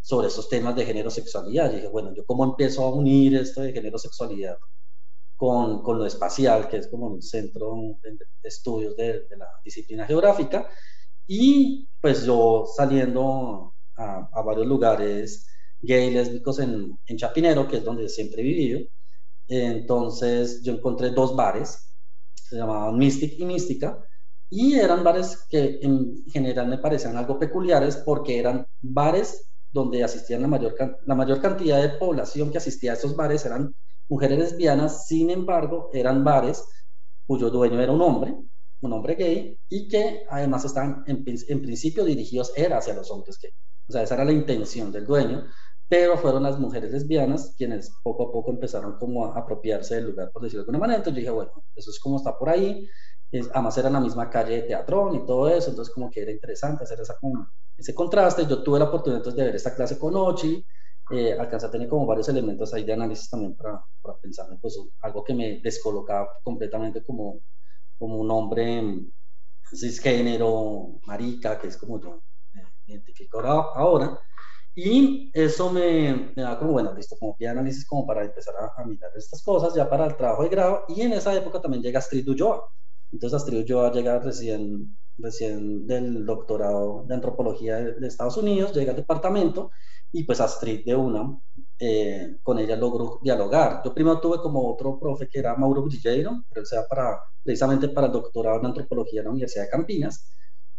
sobre 0.04 0.28
esos 0.28 0.50
temas 0.50 0.76
de 0.76 0.84
género 0.84 1.10
sexualidad. 1.10 1.72
Y 1.72 1.76
dije, 1.76 1.88
bueno, 1.88 2.12
yo 2.14 2.26
cómo 2.26 2.44
empiezo 2.44 2.84
a 2.84 2.94
unir 2.94 3.36
esto 3.36 3.62
de 3.62 3.72
género 3.72 3.96
sexualidad 3.96 4.58
con, 5.34 5.82
con 5.82 5.98
lo 5.98 6.04
espacial, 6.04 6.68
que 6.68 6.76
es 6.76 6.88
como 6.88 7.06
un 7.06 7.22
centro 7.22 7.74
de, 8.02 8.18
estudios 8.42 8.94
de, 8.96 9.26
la 9.38 9.48
disciplina 9.64 10.06
geográfica. 10.06 10.68
Y 11.26 11.88
pues 12.02 12.26
yo 12.26 12.66
saliendo 12.76 13.74
a, 13.96 14.28
a 14.30 14.42
varios 14.42 14.66
lugares 14.66 15.46
gay 15.80 16.10
lésbicos 16.10 16.58
en, 16.58 16.98
en, 17.06 17.16
Chapinero, 17.16 17.66
que 17.66 17.78
es 17.78 17.84
donde 17.84 18.10
siempre 18.10 18.42
he 18.42 18.44
vivido, 18.44 18.80
entonces 19.48 20.62
yo 20.62 20.74
encontré 20.74 21.10
dos 21.10 21.34
bares, 21.34 21.94
se 22.34 22.56
llamaban 22.56 22.98
Mystic 22.98 23.38
y 23.38 23.46
Mística, 23.46 23.98
y 24.50 24.74
eran 24.74 25.02
bares 25.02 25.46
que 25.48 25.78
en 25.80 26.26
general 26.26 26.68
me 26.68 26.76
parecían 26.76 27.16
algo 27.16 27.38
peculiares 27.38 27.96
porque 27.96 28.38
eran 28.38 28.66
bares 28.82 29.50
donde 29.74 30.04
asistían 30.04 30.40
la 30.42 30.48
mayor, 30.48 30.76
la 31.04 31.14
mayor 31.16 31.40
cantidad 31.40 31.82
de 31.82 31.98
población 31.98 32.52
que 32.52 32.58
asistía 32.58 32.92
a 32.92 32.94
estos 32.94 33.16
bares 33.16 33.44
eran 33.44 33.74
mujeres 34.08 34.38
lesbianas, 34.38 35.08
sin 35.08 35.30
embargo, 35.30 35.90
eran 35.92 36.22
bares 36.22 36.64
cuyo 37.26 37.50
dueño 37.50 37.80
era 37.80 37.90
un 37.90 38.00
hombre, 38.00 38.36
un 38.82 38.92
hombre 38.92 39.16
gay, 39.16 39.58
y 39.68 39.88
que 39.88 40.24
además 40.30 40.64
estaban 40.64 41.02
en, 41.08 41.24
en 41.26 41.60
principio 41.60 42.04
dirigidos 42.04 42.52
era 42.54 42.78
hacia 42.78 42.94
los 42.94 43.10
hombres 43.10 43.36
gay. 43.42 43.50
O 43.88 43.92
sea, 43.92 44.02
esa 44.04 44.14
era 44.14 44.24
la 44.24 44.32
intención 44.32 44.92
del 44.92 45.06
dueño, 45.06 45.44
pero 45.88 46.16
fueron 46.18 46.44
las 46.44 46.56
mujeres 46.60 46.92
lesbianas 46.92 47.54
quienes 47.58 47.90
poco 48.04 48.28
a 48.28 48.32
poco 48.32 48.52
empezaron 48.52 48.96
como 48.96 49.26
a 49.26 49.36
apropiarse 49.36 49.96
del 49.96 50.06
lugar, 50.06 50.30
por 50.32 50.42
decirlo 50.42 50.62
de 50.62 50.66
alguna 50.66 50.78
manera. 50.78 50.98
Entonces 50.98 51.16
yo 51.16 51.20
dije, 51.20 51.30
bueno, 51.34 51.64
eso 51.74 51.90
es 51.90 51.98
como 51.98 52.18
está 52.18 52.38
por 52.38 52.48
ahí, 52.48 52.88
además 53.52 53.76
era 53.76 53.90
la 53.90 54.00
misma 54.00 54.30
calle 54.30 54.54
de 54.54 54.62
Teatrón 54.62 55.16
y 55.16 55.26
todo 55.26 55.48
eso, 55.48 55.70
entonces 55.70 55.92
como 55.92 56.10
que 56.10 56.22
era 56.22 56.30
interesante 56.30 56.84
hacer 56.84 57.00
esa 57.00 57.16
como 57.18 57.48
ese 57.76 57.94
contraste. 57.94 58.46
Yo 58.46 58.62
tuve 58.62 58.78
la 58.78 58.86
oportunidad 58.86 59.18
entonces, 59.18 59.38
de 59.38 59.44
ver 59.44 59.56
esta 59.56 59.74
clase 59.74 59.98
con 59.98 60.14
Ochi, 60.16 60.64
eh, 61.10 61.36
alcancé 61.38 61.66
a 61.66 61.70
tener 61.70 61.88
como 61.88 62.06
varios 62.06 62.28
elementos 62.28 62.72
ahí 62.72 62.84
de 62.84 62.94
análisis 62.94 63.28
también 63.28 63.54
para, 63.56 63.84
para 64.00 64.16
pensar 64.18 64.46
en 64.50 64.58
pues, 64.58 64.78
algo 65.00 65.22
que 65.22 65.34
me 65.34 65.60
descolocaba 65.60 66.28
completamente 66.42 67.04
como, 67.04 67.40
como 67.98 68.16
un 68.18 68.30
hombre 68.30 69.00
cisgénero, 69.74 71.00
marica, 71.06 71.58
que 71.58 71.68
es 71.68 71.76
como 71.76 72.00
yo 72.00 72.22
me 72.86 72.94
identifico 72.94 73.40
ahora. 73.40 74.18
Y 74.74 75.30
eso 75.32 75.70
me, 75.70 76.32
me, 76.34 76.42
da 76.42 76.58
como, 76.58 76.72
bueno, 76.72 76.92
listo, 76.94 77.16
como 77.18 77.36
de 77.38 77.48
análisis 77.48 77.86
como 77.86 78.06
para 78.06 78.24
empezar 78.24 78.54
a, 78.56 78.80
a, 78.80 78.84
mirar 78.84 79.10
estas 79.14 79.42
cosas 79.42 79.72
ya 79.74 79.88
para 79.88 80.06
el 80.06 80.16
trabajo 80.16 80.42
de 80.42 80.48
grado. 80.48 80.84
Y 80.88 81.02
en 81.02 81.12
esa 81.12 81.34
época 81.34 81.60
también 81.60 81.82
llega 81.82 82.00
Astrid 82.00 82.28
Ulloa. 82.28 82.68
Entonces 83.12 83.40
Astrid 83.40 83.60
Ulloa 83.60 83.92
llega 83.92 84.18
recién 84.18 84.96
recién 85.18 85.86
del 85.86 86.26
doctorado 86.26 87.04
de 87.06 87.14
antropología 87.14 87.76
de, 87.76 88.06
Estados 88.06 88.36
Unidos, 88.36 88.72
llega 88.74 88.90
al 88.90 88.96
departamento 88.96 89.70
y 90.12 90.24
pues 90.24 90.40
Astrid 90.40 90.84
de 90.84 90.94
una, 90.94 91.38
eh, 91.78 92.36
con 92.42 92.58
ella 92.58 92.76
logró 92.76 93.18
dialogar. 93.22 93.82
Yo 93.84 93.94
primero 93.94 94.20
tuve 94.20 94.38
como 94.38 94.72
otro 94.72 94.98
profe 94.98 95.28
que 95.28 95.38
era 95.38 95.56
Mauro 95.56 95.82
Brilleiro, 95.82 96.44
pero 96.48 96.60
él 96.60 96.66
sea 96.66 96.86
para, 96.88 97.20
precisamente 97.42 97.88
para 97.88 98.06
el 98.08 98.12
doctorado 98.12 98.60
en 98.60 98.66
antropología 98.66 99.20
en 99.20 99.24
la 99.26 99.30
Universidad 99.32 99.64
de 99.64 99.70
Campinas, 99.70 100.30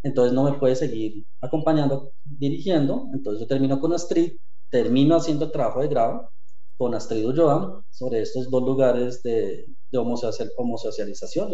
entonces 0.04 0.34
no 0.34 0.44
me 0.44 0.54
puede 0.54 0.76
seguir 0.76 1.26
acompañando, 1.42 2.12
dirigiendo, 2.24 3.08
entonces 3.14 3.42
yo 3.42 3.48
termino 3.48 3.80
con 3.80 3.92
Astrid, 3.94 4.34
termino 4.70 5.16
haciendo 5.16 5.46
el 5.46 5.52
trabajo 5.52 5.82
de 5.82 5.88
grado 5.88 6.30
con 6.78 6.94
Astrid 6.94 7.26
Ulloa 7.26 7.84
sobre 7.90 8.22
estos 8.22 8.50
dos 8.50 8.62
lugares 8.64 9.24
de, 9.24 9.66
de 9.92 9.98
homosocialización, 9.98 11.52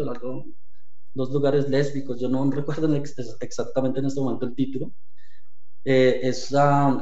dos 1.14 1.32
lugares 1.32 1.70
lésbicos, 1.70 2.20
yo 2.20 2.30
no 2.30 2.50
recuerdo 2.52 2.94
exactamente 3.42 4.00
en 4.00 4.06
este 4.06 4.22
momento 4.22 4.46
el 4.46 4.56
título. 4.56 4.92
Eh, 5.84 6.20
es, 6.24 6.54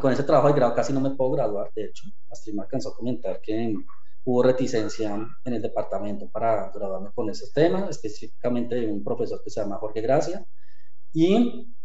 con 0.01 0.11
ese 0.13 0.23
trabajo 0.23 0.47
de 0.47 0.53
grado 0.53 0.73
casi 0.73 0.93
no 0.93 1.01
me 1.01 1.11
puedo 1.11 1.31
graduar, 1.31 1.69
de 1.75 1.85
hecho, 1.85 2.07
Astrid 2.29 2.53
me 2.53 2.61
alcanzó 2.61 2.89
a 2.89 2.95
comentar 2.95 3.41
que 3.41 3.75
hubo 4.23 4.43
reticencia 4.43 5.15
en 5.43 5.53
el 5.53 5.61
departamento 5.61 6.29
para 6.29 6.71
graduarme 6.71 7.09
con 7.13 7.29
ese 7.29 7.47
tema, 7.53 7.87
específicamente 7.89 8.75
de 8.75 8.87
un 8.87 9.03
profesor 9.03 9.41
que 9.43 9.49
se 9.49 9.59
llama 9.61 9.77
Jorge 9.77 10.01
Gracia, 10.01 10.45
y 11.11 11.75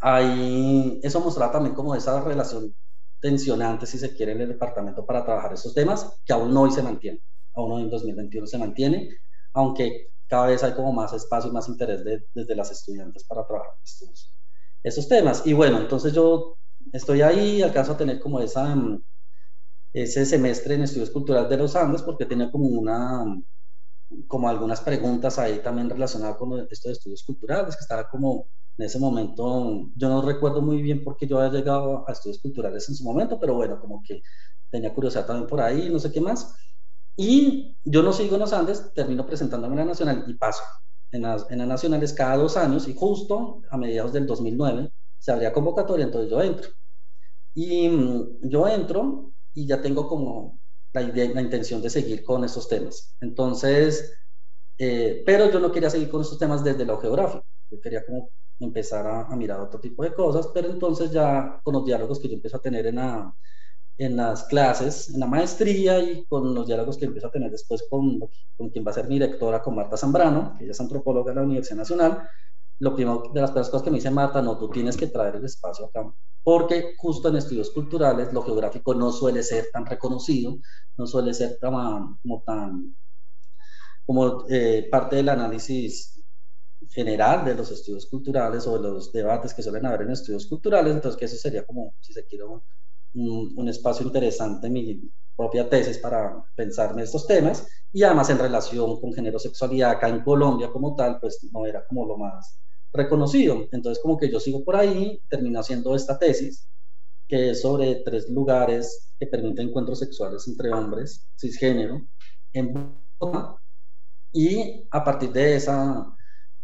ahí 0.00 1.00
eso 1.02 1.20
mostraba 1.20 1.52
también 1.52 1.74
como 1.74 1.94
esa 1.94 2.20
relación 2.22 2.74
tensionante, 3.20 3.86
si 3.86 3.98
se 3.98 4.14
quiere, 4.16 4.32
en 4.32 4.40
el 4.40 4.48
departamento 4.48 5.04
para 5.06 5.24
trabajar 5.24 5.52
esos 5.52 5.74
temas, 5.74 6.20
que 6.24 6.32
aún 6.32 6.56
hoy 6.56 6.70
se 6.72 6.82
mantiene, 6.82 7.22
aún 7.54 7.72
hoy 7.72 7.82
en 7.82 7.90
2021 7.90 8.46
se 8.46 8.58
mantiene, 8.58 9.18
aunque 9.52 10.09
cada 10.30 10.46
vez 10.46 10.62
hay 10.62 10.74
como 10.74 10.92
más 10.92 11.12
espacio 11.12 11.50
y 11.50 11.52
más 11.52 11.68
interés 11.68 12.04
de, 12.04 12.24
desde 12.34 12.54
las 12.54 12.70
estudiantes 12.70 13.24
para 13.24 13.44
trabajar 13.44 13.74
estos, 13.84 15.08
temas. 15.08 15.44
Y 15.46 15.52
bueno, 15.52 15.80
entonces 15.80 16.12
yo 16.12 16.56
estoy 16.92 17.22
ahí, 17.22 17.62
alcanzo 17.62 17.92
a 17.92 17.96
tener 17.96 18.20
como 18.20 18.40
esa, 18.40 18.74
mm, 18.74 19.02
ese 19.92 20.24
semestre 20.26 20.74
en 20.74 20.82
estudios 20.82 21.10
culturales 21.10 21.50
de 21.50 21.56
los 21.56 21.74
Andes, 21.76 22.02
porque 22.02 22.26
tenía 22.26 22.50
como 22.50 22.68
una, 22.68 23.24
como 24.28 24.48
algunas 24.48 24.80
preguntas 24.80 25.38
ahí 25.38 25.60
también 25.62 25.90
relacionadas 25.90 26.36
con 26.36 26.66
esto 26.70 26.88
de 26.88 26.92
estudios 26.92 27.24
culturales, 27.24 27.76
que 27.76 27.82
estaba 27.82 28.08
como 28.08 28.48
en 28.78 28.86
ese 28.86 28.98
momento, 28.98 29.90
yo 29.96 30.08
no 30.08 30.22
recuerdo 30.22 30.62
muy 30.62 30.80
bien 30.80 31.04
por 31.04 31.16
qué 31.16 31.26
yo 31.26 31.40
había 31.40 31.58
llegado 31.58 32.08
a 32.08 32.12
estudios 32.12 32.40
culturales 32.40 32.88
en 32.88 32.94
su 32.94 33.04
momento, 33.04 33.38
pero 33.40 33.54
bueno, 33.54 33.80
como 33.80 34.02
que 34.02 34.22
tenía 34.70 34.94
curiosidad 34.94 35.26
también 35.26 35.48
por 35.48 35.60
ahí, 35.60 35.90
no 35.90 35.98
sé 35.98 36.12
qué 36.12 36.20
más. 36.20 36.56
Y 37.22 37.76
yo 37.84 38.02
no 38.02 38.14
sigo 38.14 38.36
en 38.36 38.40
los 38.40 38.54
Andes, 38.54 38.94
termino 38.94 39.26
presentándome 39.26 39.74
en 39.74 39.80
la 39.80 39.84
Nacional 39.84 40.24
y 40.26 40.32
paso. 40.38 40.62
En 41.12 41.20
las, 41.20 41.50
en 41.50 41.58
Nacionales 41.68 42.14
cada 42.14 42.38
dos 42.38 42.56
años 42.56 42.88
y 42.88 42.94
justo 42.94 43.60
a 43.68 43.76
mediados 43.76 44.14
del 44.14 44.26
2009 44.26 44.90
se 45.18 45.30
abría 45.30 45.52
convocatoria, 45.52 46.06
entonces 46.06 46.30
yo 46.30 46.40
entro. 46.40 46.70
Y 47.52 47.90
mm, 47.90 48.48
yo 48.48 48.66
entro 48.66 49.34
y 49.52 49.66
ya 49.66 49.82
tengo 49.82 50.08
como 50.08 50.60
la, 50.94 51.02
idea, 51.02 51.30
la 51.34 51.42
intención 51.42 51.82
de 51.82 51.90
seguir 51.90 52.24
con 52.24 52.42
estos 52.42 52.66
temas. 52.68 53.14
Entonces, 53.20 54.14
eh, 54.78 55.22
pero 55.26 55.50
yo 55.50 55.60
no 55.60 55.70
quería 55.70 55.90
seguir 55.90 56.08
con 56.08 56.22
estos 56.22 56.38
temas 56.38 56.64
desde 56.64 56.86
lo 56.86 56.98
geográfico. 56.98 57.44
Yo 57.70 57.82
quería 57.82 58.02
como 58.06 58.30
empezar 58.60 59.06
a, 59.06 59.26
a, 59.26 59.36
mirar 59.36 59.60
otro 59.60 59.78
tipo 59.78 60.04
de 60.04 60.14
cosas, 60.14 60.48
pero 60.54 60.70
entonces 60.70 61.10
ya 61.10 61.60
con 61.62 61.74
los 61.74 61.84
diálogos 61.84 62.18
que 62.18 62.28
yo 62.28 62.36
empiezo 62.36 62.56
a 62.56 62.62
tener 62.62 62.86
en, 62.86 62.94
la, 62.96 63.34
en 64.00 64.16
las 64.16 64.44
clases, 64.44 65.10
en 65.10 65.20
la 65.20 65.26
maestría 65.26 66.00
y 66.00 66.24
con 66.26 66.54
los 66.54 66.66
diálogos 66.66 66.96
que 66.96 67.04
empiezo 67.04 67.26
a 67.28 67.30
tener 67.30 67.50
después 67.50 67.84
con, 67.90 68.18
con 68.56 68.70
quien 68.70 68.84
va 68.86 68.92
a 68.92 68.94
ser 68.94 69.06
mi 69.06 69.16
directora, 69.16 69.60
con 69.62 69.74
Marta 69.76 69.96
Zambrano, 69.98 70.54
que 70.56 70.64
ella 70.64 70.72
es 70.72 70.80
antropóloga 70.80 71.32
de 71.32 71.36
la 71.36 71.42
Universidad 71.42 71.76
Nacional, 71.76 72.28
lo 72.78 72.94
primero 72.94 73.24
de 73.34 73.40
las 73.42 73.50
cosas 73.50 73.82
que 73.82 73.90
me 73.90 73.98
dice 73.98 74.10
Marta, 74.10 74.40
no, 74.40 74.58
tú 74.58 74.70
tienes 74.70 74.96
que 74.96 75.08
traer 75.08 75.36
el 75.36 75.44
espacio 75.44 75.84
acá, 75.86 76.10
porque 76.42 76.94
justo 76.96 77.28
en 77.28 77.36
estudios 77.36 77.70
culturales 77.70 78.32
lo 78.32 78.42
geográfico 78.42 78.94
no 78.94 79.12
suele 79.12 79.42
ser 79.42 79.68
tan 79.70 79.84
reconocido, 79.84 80.58
no 80.96 81.06
suele 81.06 81.34
ser 81.34 81.58
tan, 81.60 82.16
como 82.22 82.42
tan 82.46 82.96
como 84.06 84.44
eh, 84.48 84.88
parte 84.90 85.16
del 85.16 85.28
análisis 85.28 86.20
general 86.88 87.44
de 87.44 87.54
los 87.54 87.70
estudios 87.70 88.06
culturales 88.06 88.66
o 88.66 88.78
de 88.78 88.88
los 88.88 89.12
debates 89.12 89.54
que 89.54 89.62
suelen 89.62 89.86
haber 89.86 90.02
en 90.02 90.12
estudios 90.12 90.46
culturales, 90.46 90.94
entonces 90.94 91.18
que 91.18 91.26
eso 91.26 91.36
sería 91.36 91.64
como, 91.64 91.94
si 92.00 92.12
se 92.12 92.24
quiere, 92.26 92.44
un, 93.14 93.68
espacio 93.68 94.06
interesante 94.06 94.66
en 94.66 94.72
mi 94.72 95.12
propia 95.36 95.68
tesis 95.68 95.98
para 95.98 96.44
pensar 96.54 96.92
en 96.92 97.00
estos 97.00 97.26
temas 97.26 97.66
y 97.92 98.02
además 98.02 98.30
en 98.30 98.38
relación 98.38 99.00
con 99.00 99.12
género 99.12 99.38
sexualidad 99.38 99.92
acá 99.92 100.08
en 100.08 100.22
Colombia 100.22 100.70
como 100.70 100.94
tal, 100.94 101.18
pues 101.20 101.38
no 101.52 101.66
era 101.66 101.84
como 101.86 102.06
lo 102.06 102.16
más 102.16 102.60
reconocido. 102.92 103.66
Entonces 103.72 104.02
como 104.02 104.16
que 104.16 104.30
yo 104.30 104.38
sigo 104.38 104.64
por 104.64 104.76
ahí, 104.76 105.22
termino 105.28 105.60
haciendo 105.60 105.94
esta 105.94 106.18
tesis 106.18 106.68
que 107.26 107.50
es 107.50 107.62
sobre 107.62 108.02
tres 108.04 108.28
lugares 108.28 109.14
que 109.18 109.26
permiten 109.26 109.68
encuentros 109.68 110.00
sexuales 110.00 110.46
entre 110.48 110.72
hombres 110.72 111.28
cisgénero 111.36 112.02
en 112.52 112.74
Bogotá 113.18 113.56
y 114.32 114.86
a 114.90 115.04
partir 115.04 115.32
de 115.32 115.56
esa 115.56 116.16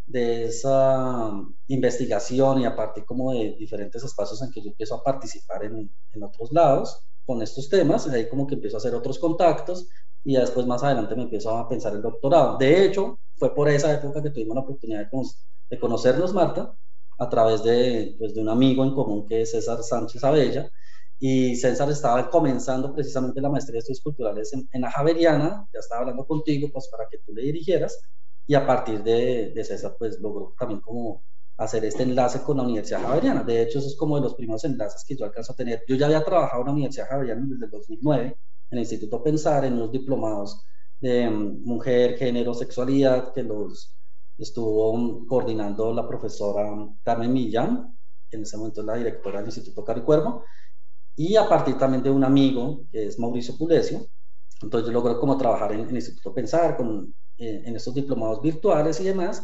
de 0.07 0.45
esa 0.47 1.33
investigación 1.69 2.61
y 2.61 2.65
a 2.67 2.77
partir 2.77 3.05
como 3.05 3.33
de 3.33 3.57
diferentes 3.59 4.03
espacios 4.05 4.41
en 4.43 4.51
que 4.53 4.63
yo 4.63 4.71
empiezo 4.71 4.95
a 4.97 5.03
participar 5.03 5.65
en, 5.65 5.93
en 6.13 6.23
otros 6.23 6.53
lados 6.53 7.07
con 7.25 7.43
estos 7.43 7.69
temas, 7.69 8.09
ahí 8.09 8.29
como 8.29 8.47
que 8.47 8.55
empiezo 8.55 8.77
a 8.77 8.79
hacer 8.79 8.95
otros 8.95 9.19
contactos 9.19 9.89
y 10.25 10.37
después 10.37 10.67
más 10.67 10.83
adelante 10.83 11.17
me 11.17 11.23
empiezo 11.25 11.51
a 11.57 11.69
pensar 11.69 11.93
el 11.95 12.03
doctorado. 12.03 12.57
De 12.59 12.85
hecho, 12.85 13.21
fue 13.37 13.55
por 13.55 13.69
esa 13.69 13.93
época 13.93 14.23
que 14.23 14.31
tuvimos 14.31 14.55
la 14.55 14.63
oportunidad 14.63 15.01
de, 15.01 15.09
de 15.71 15.79
conocernos, 15.79 16.33
Marta, 16.35 16.77
a 17.19 17.29
través 17.29 17.63
de, 17.63 18.15
pues, 18.19 18.35
de 18.35 18.41
un 18.43 18.49
amigo 18.49 18.85
en 18.85 18.95
común 18.95 19.27
que 19.27 19.43
es 19.43 19.51
César 19.53 19.83
Sánchez 19.83 20.23
Abella, 20.25 20.71
y 21.19 21.57
César 21.57 21.91
estaba 21.91 22.29
comenzando 22.31 22.95
precisamente 22.95 23.41
la 23.41 23.49
maestría 23.49 23.75
de 23.75 23.79
estudios 23.81 24.03
culturales 24.03 24.53
en, 24.53 24.69
en 24.73 24.83
la 24.83 24.91
Javeriana, 24.91 25.67
ya 25.73 25.81
estaba 25.81 26.03
hablando 26.03 26.27
contigo 26.27 26.69
pues 26.73 26.89
para 26.89 27.07
que 27.11 27.19
tú 27.19 27.33
le 27.35 27.43
dirigieras, 27.43 27.99
y 28.47 28.55
a 28.55 28.67
partir 28.67 29.03
de, 29.03 29.53
de 29.55 29.65
César 29.65 29.97
pues 29.99 30.21
logró 30.21 30.55
también 30.59 30.81
como 30.81 31.25
hacer 31.59 31.85
este 31.85 32.03
enlace 32.03 32.43
con 32.43 32.59
la 32.59 32.63
Universidad 32.63 33.03
Javeriana. 33.03 33.43
De 33.43 33.63
hecho, 33.63 33.79
eso 33.79 33.89
es 33.89 33.97
como 33.97 34.17
de 34.17 34.23
los 34.23 34.35
primeros 34.35 34.65
enlaces 34.65 35.05
que 35.07 35.17
yo 35.17 35.25
alcanzo 35.25 35.53
a 35.53 35.57
tener. 35.57 35.85
Yo 35.89 35.97
ya 35.97 36.07
había 36.07 36.25
trabajado 36.25 36.61
en 36.63 36.67
la 36.67 36.73
Universidad 36.73 37.09
Javeriana 37.09 37.47
desde 37.49 37.65
el 37.65 37.71
2009, 37.71 38.39
en 38.71 38.79
el 38.79 38.79
Instituto 38.79 39.23
Pensar, 39.23 39.65
en 39.65 39.75
unos 39.75 39.93
diplomados 39.93 40.65
de 41.01 41.29
mm, 41.31 41.65
mujer, 41.65 42.19
género, 42.19 42.55
sexualidad, 42.55 43.33
que 43.33 43.43
los 43.43 43.95
estuvo 44.39 45.27
coordinando 45.27 45.95
la 45.95 46.07
profesora 46.07 46.71
Carmen 47.03 47.33
Millán, 47.33 47.99
que 48.29 48.37
en 48.37 48.43
ese 48.43 48.57
momento 48.59 48.81
es 48.83 48.87
la 48.87 48.97
directora 48.97 49.39
del 49.39 49.47
Instituto 49.47 49.83
Caricuervo, 49.83 50.45
y 51.15 51.37
a 51.37 51.49
partir 51.49 51.79
también 51.79 52.03
de 52.03 52.11
un 52.11 52.25
amigo, 52.25 52.83
que 52.91 53.07
es 53.07 53.19
Mauricio 53.19 53.57
Pulesio. 53.57 54.07
Entonces 54.61 54.87
yo 54.87 54.93
logré 54.93 55.19
como 55.19 55.39
trabajar 55.39 55.73
en, 55.73 55.81
en 55.81 55.89
el 55.89 55.97
Instituto 55.97 56.35
Pensar 56.35 56.77
con 56.77 57.15
en 57.39 57.77
estos 57.77 57.95
diplomados 57.95 58.43
virtuales 58.43 59.01
y 59.01 59.05
demás, 59.05 59.43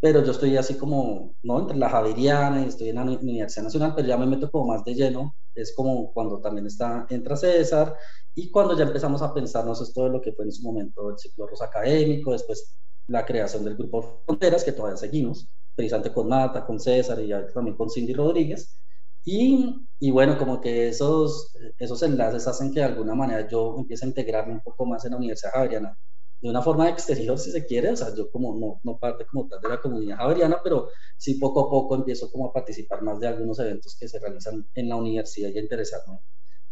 pero 0.00 0.24
yo 0.24 0.32
estoy 0.32 0.56
así 0.56 0.76
como, 0.76 1.36
¿no? 1.42 1.60
Entre 1.60 1.76
la 1.76 1.90
Javeriana 1.90 2.62
y 2.62 2.68
estoy 2.68 2.88
en 2.88 2.96
la 2.96 3.02
Universidad 3.02 3.64
Nacional, 3.64 3.94
pero 3.94 4.08
ya 4.08 4.16
me 4.16 4.26
meto 4.26 4.50
como 4.50 4.66
más 4.72 4.84
de 4.84 4.94
lleno, 4.94 5.36
es 5.54 5.74
como 5.74 6.12
cuando 6.12 6.40
también 6.40 6.66
está, 6.66 7.06
entra 7.10 7.36
César 7.36 7.96
y 8.34 8.50
cuando 8.50 8.76
ya 8.76 8.84
empezamos 8.84 9.20
a 9.22 9.34
pensarnos 9.34 9.80
esto 9.82 10.04
de 10.04 10.10
lo 10.10 10.20
que 10.20 10.32
fue 10.32 10.46
en 10.46 10.52
su 10.52 10.62
momento 10.62 11.10
el 11.10 11.18
ciclo 11.18 11.46
rosa 11.46 11.66
académico, 11.66 12.32
después 12.32 12.76
la 13.08 13.24
creación 13.26 13.64
del 13.64 13.76
grupo 13.76 14.22
Fronteras, 14.26 14.64
que 14.64 14.72
todavía 14.72 14.96
seguimos, 14.96 15.48
precisamente 15.74 16.12
con 16.12 16.28
Mata, 16.28 16.64
con 16.64 16.78
César 16.80 17.20
y 17.20 17.30
también 17.52 17.76
con 17.76 17.90
Cindy 17.90 18.14
Rodríguez. 18.14 18.78
Y, 19.24 19.86
y, 19.98 20.10
bueno, 20.10 20.38
como 20.38 20.60
que 20.60 20.88
esos, 20.88 21.52
esos 21.78 22.02
enlaces 22.02 22.46
hacen 22.46 22.72
que 22.72 22.80
de 22.80 22.86
alguna 22.86 23.14
manera 23.14 23.46
yo 23.48 23.76
empiece 23.78 24.04
a 24.04 24.08
integrarme 24.08 24.54
un 24.54 24.60
poco 24.60 24.86
más 24.86 25.04
en 25.04 25.10
la 25.12 25.18
Universidad 25.18 25.52
Javeriana 25.52 25.98
de 26.40 26.48
una 26.48 26.62
forma 26.62 26.88
exterior, 26.88 27.38
si 27.38 27.50
se 27.50 27.66
quiere, 27.66 27.90
o 27.90 27.96
sea, 27.96 28.14
yo 28.14 28.30
como 28.30 28.54
no, 28.58 28.80
no 28.82 28.98
parte 28.98 29.26
como 29.26 29.46
tal 29.48 29.60
de 29.60 29.68
la 29.68 29.80
comunidad 29.80 30.16
javeriana, 30.16 30.60
pero 30.62 30.88
sí 31.16 31.34
poco 31.34 31.60
a 31.66 31.70
poco 31.70 31.94
empiezo 31.96 32.30
como 32.30 32.46
a 32.46 32.52
participar 32.52 33.02
más 33.02 33.20
de 33.20 33.28
algunos 33.28 33.58
eventos 33.58 33.96
que 33.98 34.08
se 34.08 34.18
realizan 34.18 34.66
en 34.74 34.88
la 34.88 34.96
universidad 34.96 35.50
y 35.50 35.58
a 35.58 35.62
interesarme 35.62 36.20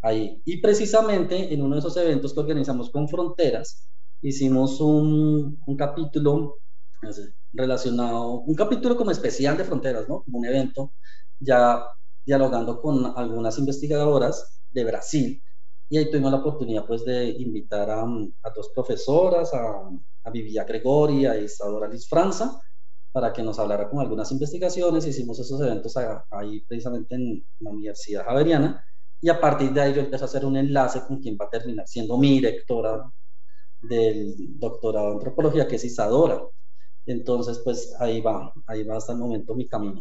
ahí. 0.00 0.40
Y 0.44 0.60
precisamente 0.60 1.52
en 1.52 1.62
uno 1.62 1.74
de 1.76 1.80
esos 1.80 1.96
eventos 1.96 2.32
que 2.34 2.40
organizamos 2.40 2.90
con 2.90 3.08
Fronteras, 3.08 3.88
hicimos 4.22 4.80
un, 4.80 5.60
un 5.66 5.76
capítulo 5.76 6.58
relacionado, 7.52 8.40
un 8.40 8.54
capítulo 8.54 8.96
como 8.96 9.10
especial 9.10 9.56
de 9.56 9.64
Fronteras, 9.64 10.08
¿no? 10.08 10.22
Como 10.22 10.38
un 10.38 10.46
evento 10.46 10.92
ya 11.38 11.84
dialogando 12.24 12.80
con 12.80 13.12
algunas 13.16 13.58
investigadoras 13.58 14.60
de 14.70 14.84
Brasil 14.84 15.42
y 15.88 15.98
ahí 15.98 16.10
tuvimos 16.10 16.32
la 16.32 16.38
oportunidad 16.38 16.86
pues 16.86 17.04
de 17.04 17.30
invitar 17.30 17.90
a, 17.90 18.02
a 18.02 18.50
dos 18.54 18.70
profesoras, 18.74 19.52
a, 19.54 19.90
a 20.24 20.30
Vivia 20.30 20.64
Gregori, 20.64 21.26
a 21.26 21.38
Isadora 21.38 21.88
Liz 21.88 22.08
Franza, 22.08 22.60
para 23.12 23.32
que 23.32 23.42
nos 23.42 23.58
hablara 23.58 23.88
con 23.88 24.00
algunas 24.00 24.30
investigaciones. 24.32 25.06
Hicimos 25.06 25.38
esos 25.40 25.60
eventos 25.60 25.94
ahí 26.30 26.60
precisamente 26.66 27.14
en 27.14 27.46
la 27.60 27.70
Universidad 27.70 28.24
Javeriana 28.24 28.84
y 29.20 29.28
a 29.30 29.40
partir 29.40 29.72
de 29.72 29.80
ahí 29.80 29.94
yo 29.94 30.00
empecé 30.02 30.24
a 30.24 30.26
hacer 30.26 30.44
un 30.44 30.56
enlace 30.56 31.02
con 31.06 31.20
quien 31.20 31.36
va 31.40 31.46
a 31.46 31.50
terminar 31.50 31.86
siendo 31.88 32.18
mi 32.18 32.34
directora 32.34 33.10
del 33.80 34.34
doctorado 34.58 35.08
en 35.08 35.14
antropología, 35.14 35.66
que 35.68 35.76
es 35.76 35.84
Isadora. 35.84 36.40
Entonces, 37.06 37.60
pues 37.64 37.94
ahí 38.00 38.20
va, 38.20 38.52
ahí 38.66 38.84
va 38.84 38.96
hasta 38.96 39.12
el 39.12 39.18
momento 39.18 39.54
mi 39.54 39.68
camino. 39.68 40.00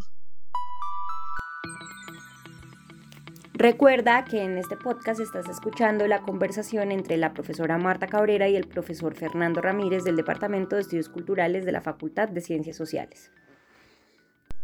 Recuerda 3.60 4.24
que 4.24 4.44
en 4.44 4.56
este 4.60 4.78
podcast 4.78 5.20
estás 5.20 5.50
escuchando 5.50 6.06
la 6.06 6.22
conversación 6.22 6.92
entre 6.92 7.18
la 7.18 7.34
profesora 7.34 7.80
Marta 7.80 8.06
Cabrera 8.06 8.48
y 8.48 8.56
el 8.56 8.68
profesor 8.68 9.16
Fernando 9.16 9.62
Ramírez 9.62 10.04
del 10.04 10.16
Departamento 10.16 10.76
de 10.76 10.84
Estudios 10.84 11.10
Culturales 11.10 11.66
de 11.66 11.72
la 11.72 11.82
Facultad 11.82 12.30
de 12.30 12.42
Ciencias 12.42 12.78
Sociales. 12.78 13.32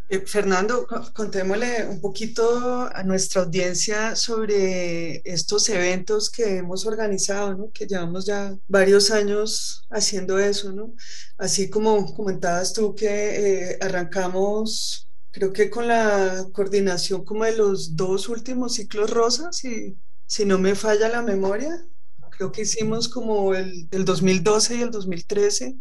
Eh, 0.10 0.20
Fernando, 0.20 0.86
contémosle 1.16 1.88
un 1.88 2.02
poquito 2.02 2.88
a 2.94 3.02
nuestra 3.02 3.42
audiencia 3.42 4.16
sobre 4.16 5.24
estos 5.26 5.68
eventos 5.70 6.30
que 6.30 6.58
hemos 6.58 6.86
organizado, 6.86 7.56
¿no? 7.56 7.72
que 7.72 7.88
llevamos 7.88 8.28
ya 8.28 8.56
varios 8.68 9.10
años 9.10 9.88
haciendo 9.90 10.38
eso. 10.38 10.72
¿no? 10.72 10.94
Así 11.40 11.68
como 11.68 12.14
comentabas 12.14 12.74
tú 12.74 12.94
que 12.94 13.72
eh, 13.72 13.78
arrancamos, 13.82 15.10
creo 15.34 15.52
que 15.52 15.70
con 15.72 15.88
la 15.88 16.48
coordinación 16.54 17.26
como 17.26 17.44
de 17.44 17.58
los 17.58 17.96
dos 17.98 18.30
últimos 18.30 18.76
ciclos 18.76 19.10
rosas, 19.10 19.66
y 19.66 19.98
si 20.28 20.46
no 20.46 20.60
me 20.60 20.76
falla 20.76 21.10
la 21.10 21.24
memoria, 21.24 21.86
creo 22.30 22.52
que 22.52 22.62
hicimos 22.62 23.10
como 23.10 23.56
el, 23.56 23.90
el 23.92 24.06
2012 24.06 24.76
y 24.78 24.82
el 24.84 24.92
2013. 24.92 25.76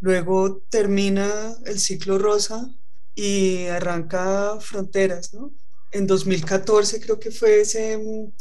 Luego 0.00 0.62
termina 0.70 1.56
el 1.66 1.78
ciclo 1.78 2.18
rosa 2.18 2.68
y 3.14 3.66
arranca 3.66 4.58
Fronteras, 4.60 5.32
¿no? 5.34 5.52
En 5.92 6.06
2014 6.06 7.00
creo 7.00 7.18
que 7.18 7.30
fue 7.30 7.60
ese 7.60 7.96
mm, 7.96 8.32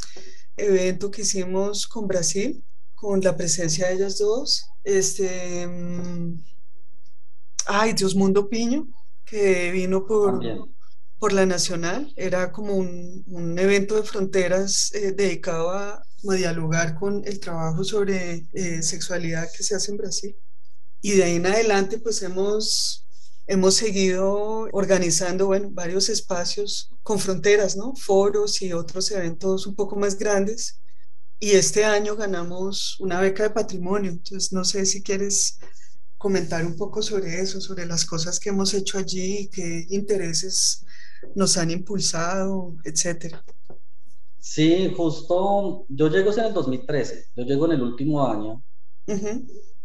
evento 0.58 1.12
que 1.12 1.22
hicimos 1.22 1.88
con 1.88 2.08
Brasil, 2.08 2.64
con 2.96 3.22
la 3.22 3.38
presencia 3.38 3.88
de 3.88 3.94
ellas 3.94 4.18
dos. 4.18 4.68
Este, 4.84 5.68
mm, 5.68 6.44
ay, 7.68 7.94
Dios 7.94 8.16
Mundo 8.16 8.50
Piño, 8.50 8.88
que 9.28 9.72
vino 9.72 10.06
por, 10.08 10.40
por 11.20 11.34
la 11.34 11.46
Nacional. 11.46 12.12
Era 12.16 12.52
como 12.52 12.76
un, 12.76 13.24
un 13.28 13.60
evento 13.60 13.96
de 13.96 14.04
fronteras 14.04 14.92
eh, 14.94 15.12
dedicado 15.12 15.72
a, 15.72 15.96
a, 15.96 16.34
dialogar 16.34 16.96
con 16.96 17.24
el 17.26 17.40
trabajo 17.40 17.84
sobre 17.84 18.48
eh, 18.54 18.82
sexualidad 18.82 19.48
que 19.56 19.64
se 19.64 19.76
hace 19.76 19.92
en 19.92 19.98
Brasil. 19.98 20.36
Y 21.02 21.12
de 21.12 21.24
ahí 21.26 21.36
en 21.36 21.46
adelante, 21.46 22.00
pues 22.00 22.22
hemos 22.24 23.04
hemos 23.48 23.76
seguido 23.76 24.68
organizando 24.74 25.48
bueno, 25.48 25.70
varios 25.72 26.10
espacios 26.10 26.92
con 27.02 27.18
fronteras, 27.18 27.78
¿no? 27.78 27.96
foros 27.96 28.62
y 28.62 28.74
otros 28.74 29.10
eventos 29.12 29.66
un 29.66 29.76
poco 29.76 29.96
más 29.96 30.18
grandes. 30.18 30.82
Y 31.40 31.52
este 31.52 31.86
año 31.86 32.16
ganamos 32.16 33.00
una 33.00 33.22
beca 33.22 33.44
de 33.44 33.52
patrimonio. 33.52 34.12
Entonces, 34.12 34.52
no 34.52 34.66
sé 34.66 34.86
si 34.86 35.02
quieres 35.04 35.60
comentar 36.18 36.66
un 36.66 36.76
poco 36.76 37.02
sobre 37.02 37.40
eso, 37.40 37.62
sobre 37.62 37.86
las 37.86 38.06
cosas 38.06 38.40
que 38.40 38.50
hemos 38.50 38.74
hecho 38.74 38.98
allí, 38.98 39.50
qué 39.52 39.86
intereses 39.90 40.86
nos 41.36 41.58
han 41.58 41.72
impulsado, 41.72 42.76
etcétera. 42.84 43.44
Sí, 44.40 44.94
justo 44.96 45.86
yo 45.90 46.10
llego 46.10 46.32
en 46.34 46.46
el 46.46 46.54
2013, 46.54 47.28
yo 47.36 47.44
llego 47.44 47.66
en 47.66 47.72
el 47.74 47.82
último 47.82 48.26
año 48.26 48.64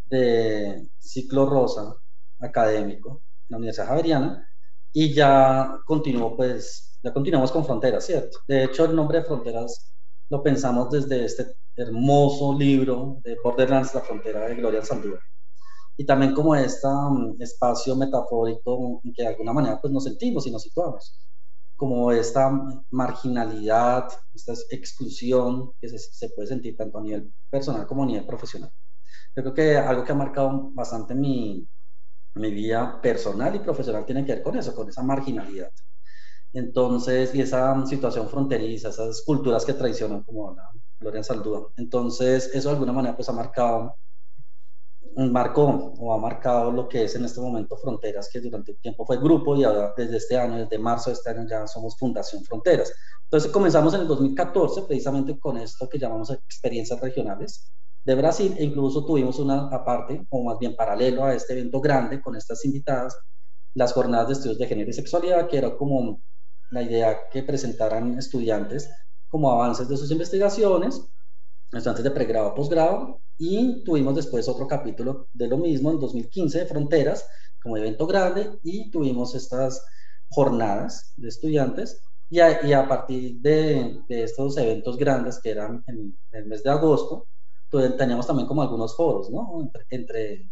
de 0.09 0.89
ciclo 0.99 1.47
rosa 1.47 1.95
académico 2.39 3.23
la 3.49 3.59
Universidad 3.59 3.89
Javeriana, 3.89 4.49
y 4.93 5.13
ya 5.13 5.79
continuó, 5.85 6.37
pues, 6.37 6.99
ya 7.03 7.13
continuamos 7.13 7.53
con 7.53 7.65
Fronteras, 7.65 8.07
¿cierto? 8.07 8.39
De 8.49 8.65
hecho, 8.65 8.85
el 8.85 8.97
nombre 8.97 9.19
de 9.19 9.25
Fronteras 9.25 9.93
lo 10.29 10.43
pensamos 10.43 10.91
desde 10.91 11.25
este 11.25 11.55
hermoso 11.77 12.59
libro 12.59 13.19
de 13.23 13.37
Borderlands, 13.43 13.95
la 13.95 14.01
frontera 14.01 14.49
de 14.49 14.55
Gloria 14.55 14.85
Saldúa. 14.85 15.19
Y 15.97 16.07
también 16.07 16.35
como 16.35 16.55
este 16.57 16.89
espacio 17.41 17.97
metafórico 17.97 19.01
en 19.05 19.13
que 19.13 19.23
de 19.23 19.29
alguna 19.29 19.53
manera 19.53 19.81
pues 19.81 19.93
nos 19.93 20.05
sentimos 20.05 20.47
y 20.47 20.51
nos 20.51 20.63
situamos. 20.63 21.21
Como 21.77 22.13
esta 22.13 22.51
marginalidad, 22.91 24.09
esta 24.35 24.55
exclusión 24.71 25.73
que 25.81 25.89
se, 25.89 25.99
se 25.99 26.31
puede 26.31 26.49
sentir 26.49 26.77
tanto 26.77 26.99
a 26.99 27.03
nivel 27.03 27.33
personal 27.51 27.87
como 27.87 28.05
a 28.05 28.07
nivel 28.07 28.27
profesional. 28.27 28.71
Yo 29.37 29.43
creo 29.43 29.55
que 29.55 29.77
algo 29.79 30.05
que 30.05 30.13
ha 30.13 30.15
marcado 30.15 30.71
bastante 30.75 31.15
mi, 31.15 31.69
mi 32.35 32.51
vida 32.53 33.01
personal 33.03 33.55
y 33.57 33.61
profesional 33.61 34.07
tiene 34.07 34.25
que 34.25 34.35
ver 34.35 34.43
con 34.43 34.57
eso, 34.59 34.75
con 34.75 34.89
esa 34.89 35.03
marginalidad. 35.03 35.71
Entonces, 36.53 37.35
y 37.35 37.41
esa 37.43 37.87
situación 37.87 38.29
fronteriza, 38.29 38.91
esas 38.91 39.23
culturas 39.23 39.65
que 39.65 39.73
traicionan, 39.75 40.23
como 40.25 40.55
la 40.55 40.71
Gloria 41.01 41.23
Saldúa. 41.23 41.73
Entonces, 41.77 42.51
eso 42.55 42.69
de 42.69 42.75
alguna 42.75 42.93
manera 42.93 43.17
pues 43.17 43.29
ha 43.29 43.33
marcado, 43.33 43.97
marcó 45.17 45.95
o 45.99 46.13
ha 46.13 46.19
marcado 46.19 46.73
lo 46.73 46.89
que 46.89 47.05
es 47.05 47.15
en 47.15 47.25
este 47.25 47.41
momento 47.41 47.77
Fronteras, 47.77 48.29
que 48.33 48.41
durante 48.41 48.73
un 48.73 48.79
tiempo 48.79 49.07
fue 49.07 49.19
grupo 49.19 49.57
y 49.57 49.65
ahora 49.65 49.93
desde 49.97 50.17
este 50.17 50.37
año, 50.37 50.59
desde 50.59 50.79
marzo 50.79 51.11
de 51.11 51.15
este 51.15 51.31
año 51.31 51.47
ya 51.49 51.67
somos 51.67 51.97
Fundación 51.99 52.45
Fronteras. 52.45 52.93
Entonces, 53.25 53.51
comenzamos 53.51 53.95
en 53.95 54.03
el 54.03 54.09
2014 54.09 54.83
precisamente 54.83 55.39
con 55.39 55.57
esto 55.57 55.89
que 55.89 55.99
llamamos 55.99 56.31
experiencias 56.31 57.01
regionales, 57.01 57.73
de 58.05 58.15
Brasil 58.15 58.55
e 58.59 58.65
incluso 58.65 59.05
tuvimos 59.05 59.39
una 59.39 59.69
aparte, 59.69 60.27
o 60.31 60.43
más 60.43 60.59
bien 60.59 60.75
paralelo 60.75 61.25
a 61.25 61.35
este 61.35 61.53
evento 61.53 61.81
grande 61.81 62.21
con 62.21 62.37
estas 62.37 62.65
invitadas, 62.65 63.17
las 63.75 63.93
jornadas 63.93 64.29
de 64.29 64.33
estudios 64.35 64.59
de 64.59 64.67
género 64.67 64.91
y 64.91 64.93
sexualidad, 64.93 65.49
que 65.49 65.59
era 65.59 65.77
como 65.77 66.21
la 66.71 66.83
idea 66.83 67.29
que 67.31 67.43
presentaran 67.43 68.19
estudiantes 68.19 68.91
como 69.29 69.51
avances 69.51 69.89
de 69.89 69.97
sus 69.97 70.11
investigaciones, 70.11 71.01
estudiantes 71.79 72.05
de 72.05 72.11
pregrado 72.11 72.49
o 72.49 72.55
posgrado, 72.55 73.21
y 73.39 73.83
tuvimos 73.85 74.15
después 74.15 74.49
otro 74.49 74.67
capítulo 74.67 75.29
de 75.33 75.49
lo 75.49 75.59
mismo 75.59 75.91
en 75.91 75.99
2015 75.99 76.61
de 76.61 76.67
Fronteras, 76.67 77.27
como 77.63 77.77
evento 77.77 78.07
grande, 78.07 78.59
y 78.63 78.91
tuvimos 78.91 79.35
estas 79.35 79.85
jornadas 80.29 81.13
de 81.17 81.29
estudiantes, 81.29 82.03
y 82.29 82.41
a, 82.41 82.65
y 82.67 82.73
a 82.73 82.89
partir 82.89 83.41
de, 83.41 84.01
de, 84.09 84.23
estos 84.23 84.57
eventos 84.57 84.97
grandes 84.97 85.39
que 85.39 85.51
eran 85.51 85.85
en 85.87 86.17
el 86.31 86.47
mes 86.47 86.63
de 86.63 86.71
agosto, 86.71 87.27
teníamos 87.99 88.27
también 88.27 88.47
como 88.47 88.63
algunos 88.63 88.97
foros, 88.97 89.31
¿no? 89.31 89.71
Entre, 89.89 90.51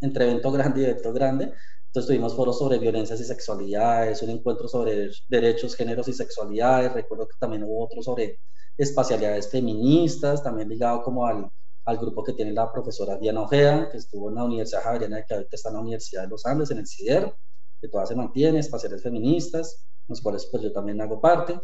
entre, 0.00 0.24
evento 0.24 0.50
grande 0.52 0.82
y 0.82 0.84
evento 0.84 1.12
grande. 1.12 1.52
Entonces 1.86 2.08
tuvimos 2.08 2.34
foros 2.34 2.58
sobre 2.58 2.78
violencias 2.78 3.20
y 3.20 3.24
sexualidades, 3.24 4.22
un 4.22 4.30
encuentro 4.30 4.68
sobre 4.68 5.10
derechos, 5.28 5.74
géneros 5.74 6.08
y 6.08 6.12
sexualidades. 6.12 6.92
Recuerdo 6.92 7.28
que 7.28 7.36
también 7.38 7.64
hubo 7.64 7.84
otro 7.84 8.02
sobre 8.02 8.40
espacialidades 8.76 9.50
feministas, 9.50 10.42
también 10.42 10.68
ligado 10.68 11.02
como 11.02 11.26
al, 11.26 11.48
al 11.84 11.98
grupo 11.98 12.22
que 12.22 12.32
tiene 12.32 12.52
la 12.52 12.72
profesora 12.72 13.16
Diana 13.18 13.42
Ojeda, 13.42 13.90
que 13.90 13.98
estuvo 13.98 14.28
en 14.28 14.36
la 14.36 14.44
Universidad 14.44 14.82
Javeriana, 14.82 15.24
que 15.24 15.34
ahorita 15.34 15.56
está 15.56 15.68
en 15.68 15.74
la 15.74 15.80
Universidad 15.80 16.22
de 16.22 16.28
los 16.28 16.46
Andes, 16.46 16.70
en 16.70 16.78
el 16.78 16.86
CIDER, 16.86 17.34
que 17.80 17.88
todavía 17.88 18.08
se 18.08 18.14
mantiene, 18.14 18.58
espaciales 18.60 19.02
feministas, 19.02 19.84
los 20.08 20.20
cuales 20.20 20.46
pues 20.50 20.62
yo 20.62 20.72
también 20.72 21.00
hago 21.00 21.20
parte. 21.20 21.58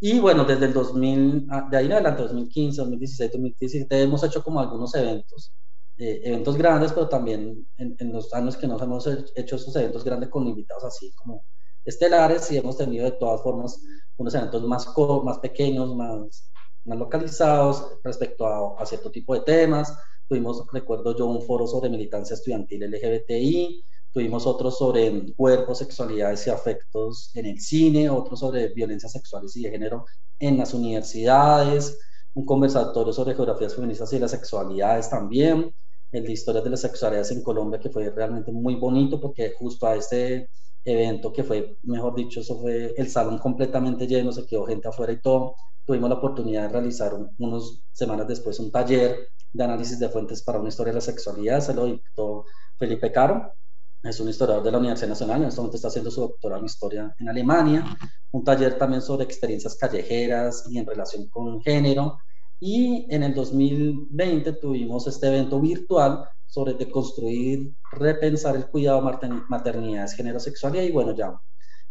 Y 0.00 0.18
bueno, 0.20 0.44
desde 0.44 0.66
el 0.66 0.72
2000, 0.72 1.46
ah, 1.50 1.68
de 1.70 1.76
ahí 1.76 1.86
en 1.86 1.92
adelante, 1.92 2.22
2015, 2.22 2.80
2016, 2.80 3.32
2017, 3.32 4.02
hemos 4.02 4.22
hecho 4.22 4.42
como 4.42 4.60
algunos 4.60 4.94
eventos, 4.94 5.52
eh, 5.96 6.20
eventos 6.24 6.56
grandes, 6.56 6.92
pero 6.92 7.08
también 7.08 7.66
en, 7.76 7.96
en, 7.98 8.12
los 8.12 8.32
años 8.34 8.56
que 8.56 8.66
nos 8.66 8.82
hemos 8.82 9.06
hecho 9.06 9.56
esos 9.56 9.74
eventos 9.76 10.04
grandes 10.04 10.28
con 10.28 10.46
invitados 10.46 10.84
así 10.84 11.12
como 11.14 11.44
estelares 11.84 12.50
y 12.50 12.56
hemos 12.56 12.76
tenido 12.76 13.04
de 13.04 13.12
todas 13.12 13.42
formas 13.42 13.80
unos 14.16 14.34
eventos 14.34 14.62
más, 14.64 14.86
más 15.24 15.38
pequeños, 15.38 15.94
más, 15.94 16.50
más 16.84 16.98
localizados 16.98 17.98
respecto 18.02 18.46
a, 18.46 18.82
a 18.82 18.86
cierto 18.86 19.10
tipo 19.10 19.34
de 19.34 19.40
temas. 19.40 19.96
Tuvimos, 20.28 20.64
recuerdo 20.72 21.16
yo, 21.16 21.26
un 21.26 21.42
foro 21.42 21.66
sobre 21.66 21.90
militancia 21.90 22.34
estudiantil 22.34 22.82
LGBTI, 22.84 23.84
Tuvimos 24.14 24.46
otros 24.46 24.78
sobre 24.78 25.34
cuerpos, 25.34 25.78
sexualidades 25.78 26.46
y 26.46 26.50
afectos 26.50 27.32
en 27.34 27.46
el 27.46 27.60
cine, 27.60 28.08
otros 28.08 28.38
sobre 28.38 28.68
violencias 28.68 29.10
sexuales 29.10 29.56
y 29.56 29.64
de 29.64 29.70
género 29.72 30.06
en 30.38 30.56
las 30.56 30.72
universidades, 30.72 31.98
un 32.32 32.46
conversatorio 32.46 33.12
sobre 33.12 33.34
geografías 33.34 33.74
feministas 33.74 34.12
y 34.12 34.20
las 34.20 34.30
sexualidades 34.30 35.10
también, 35.10 35.74
el 36.12 36.24
de 36.24 36.32
historias 36.32 36.62
de 36.62 36.70
las 36.70 36.82
sexualidades 36.82 37.32
en 37.32 37.42
Colombia, 37.42 37.80
que 37.80 37.90
fue 37.90 38.08
realmente 38.08 38.52
muy 38.52 38.76
bonito 38.76 39.20
porque 39.20 39.52
justo 39.58 39.84
a 39.84 39.96
este 39.96 40.48
evento 40.84 41.32
que 41.32 41.44
fue, 41.44 41.78
mejor 41.82 42.14
dicho, 42.14 42.40
eso 42.40 42.58
fue 42.60 42.94
el 42.96 43.08
salón 43.08 43.38
completamente 43.38 44.06
lleno, 44.06 44.32
se 44.32 44.46
quedó 44.46 44.66
gente 44.66 44.88
afuera 44.88 45.12
y 45.12 45.20
todo. 45.20 45.56
Tuvimos 45.84 46.08
la 46.08 46.16
oportunidad 46.16 46.62
de 46.62 46.68
realizar 46.68 47.14
unas 47.38 47.82
semanas 47.92 48.26
después 48.28 48.58
un 48.58 48.70
taller 48.70 49.28
de 49.52 49.64
análisis 49.64 49.98
de 49.98 50.08
fuentes 50.08 50.42
para 50.42 50.58
una 50.58 50.68
historia 50.68 50.92
de 50.92 50.96
la 50.96 51.00
sexualidad, 51.00 51.60
se 51.60 51.74
lo 51.74 51.86
dictó 51.86 52.44
Felipe 52.78 53.12
Caro, 53.12 53.54
es 54.02 54.20
un 54.20 54.28
historiador 54.28 54.62
de 54.62 54.70
la 54.70 54.78
Universidad 54.78 55.08
Nacional, 55.08 55.42
en 55.42 55.48
este 55.48 55.60
momento 55.60 55.76
está 55.76 55.88
haciendo 55.88 56.10
su 56.10 56.20
doctorado 56.20 56.60
en 56.60 56.66
historia 56.66 57.14
en 57.18 57.28
Alemania, 57.28 57.84
un 58.32 58.44
taller 58.44 58.76
también 58.76 59.00
sobre 59.00 59.24
experiencias 59.24 59.76
callejeras 59.76 60.66
y 60.68 60.78
en 60.78 60.86
relación 60.86 61.28
con 61.28 61.62
género. 61.62 62.18
Y 62.60 63.06
en 63.08 63.22
el 63.22 63.34
2020 63.34 64.52
tuvimos 64.54 65.06
este 65.06 65.28
evento 65.28 65.60
virtual 65.60 66.28
sobre 66.54 66.74
deconstruir, 66.74 67.74
repensar 67.90 68.54
el 68.54 68.68
cuidado, 68.68 69.02
maternidad, 69.48 70.08
género, 70.12 70.38
sexualidad 70.38 70.84
y 70.84 70.92
bueno, 70.92 71.12
ya 71.12 71.36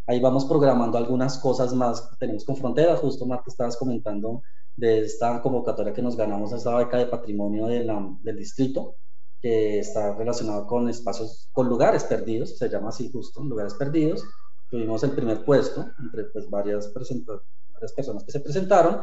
ahí 0.08 0.21
vamos 0.21 0.45
programando 0.45 0.97
algunas 0.97 1.38
cosas 1.38 1.73
más 1.73 1.99
que 2.02 2.15
tenemos 2.17 2.45
con 2.45 2.56
Fronteras. 2.56 3.02
Justo 3.02 3.26
Marta 3.26 3.43
estabas 3.47 3.76
comentando 3.76 4.41
de 4.78 5.02
esta 5.02 5.41
convocatoria 5.41 5.91
que 5.91 6.02
nos 6.02 6.15
ganamos, 6.15 6.54
esta 6.54 6.78
beca 6.78 6.97
de 6.97 7.08
patrimonio 7.08 7.67
de 7.67 7.84
la, 7.84 8.10
del 8.21 8.38
distrito 8.38 8.95
que 9.41 9.80
está 9.80 10.15
relacionado 10.15 10.65
con 10.65 10.88
espacios, 10.88 11.49
con 11.52 11.67
lugares 11.67 12.06
perdidos, 12.06 12.58
se 12.58 12.69
llama 12.69 12.88
así 12.88 13.12
justo, 13.12 13.43
lugares 13.43 13.73
perdidos. 13.73 14.23
Tuvimos 14.69 15.04
el 15.04 15.12
primer 15.12 15.43
puesto 15.43 15.86
entre 15.99 16.23
pues, 16.32 16.49
varias, 16.49 16.89
varias 16.93 17.93
personas 17.93 18.23
que 18.23 18.32
se 18.32 18.39
presentaron 18.39 19.02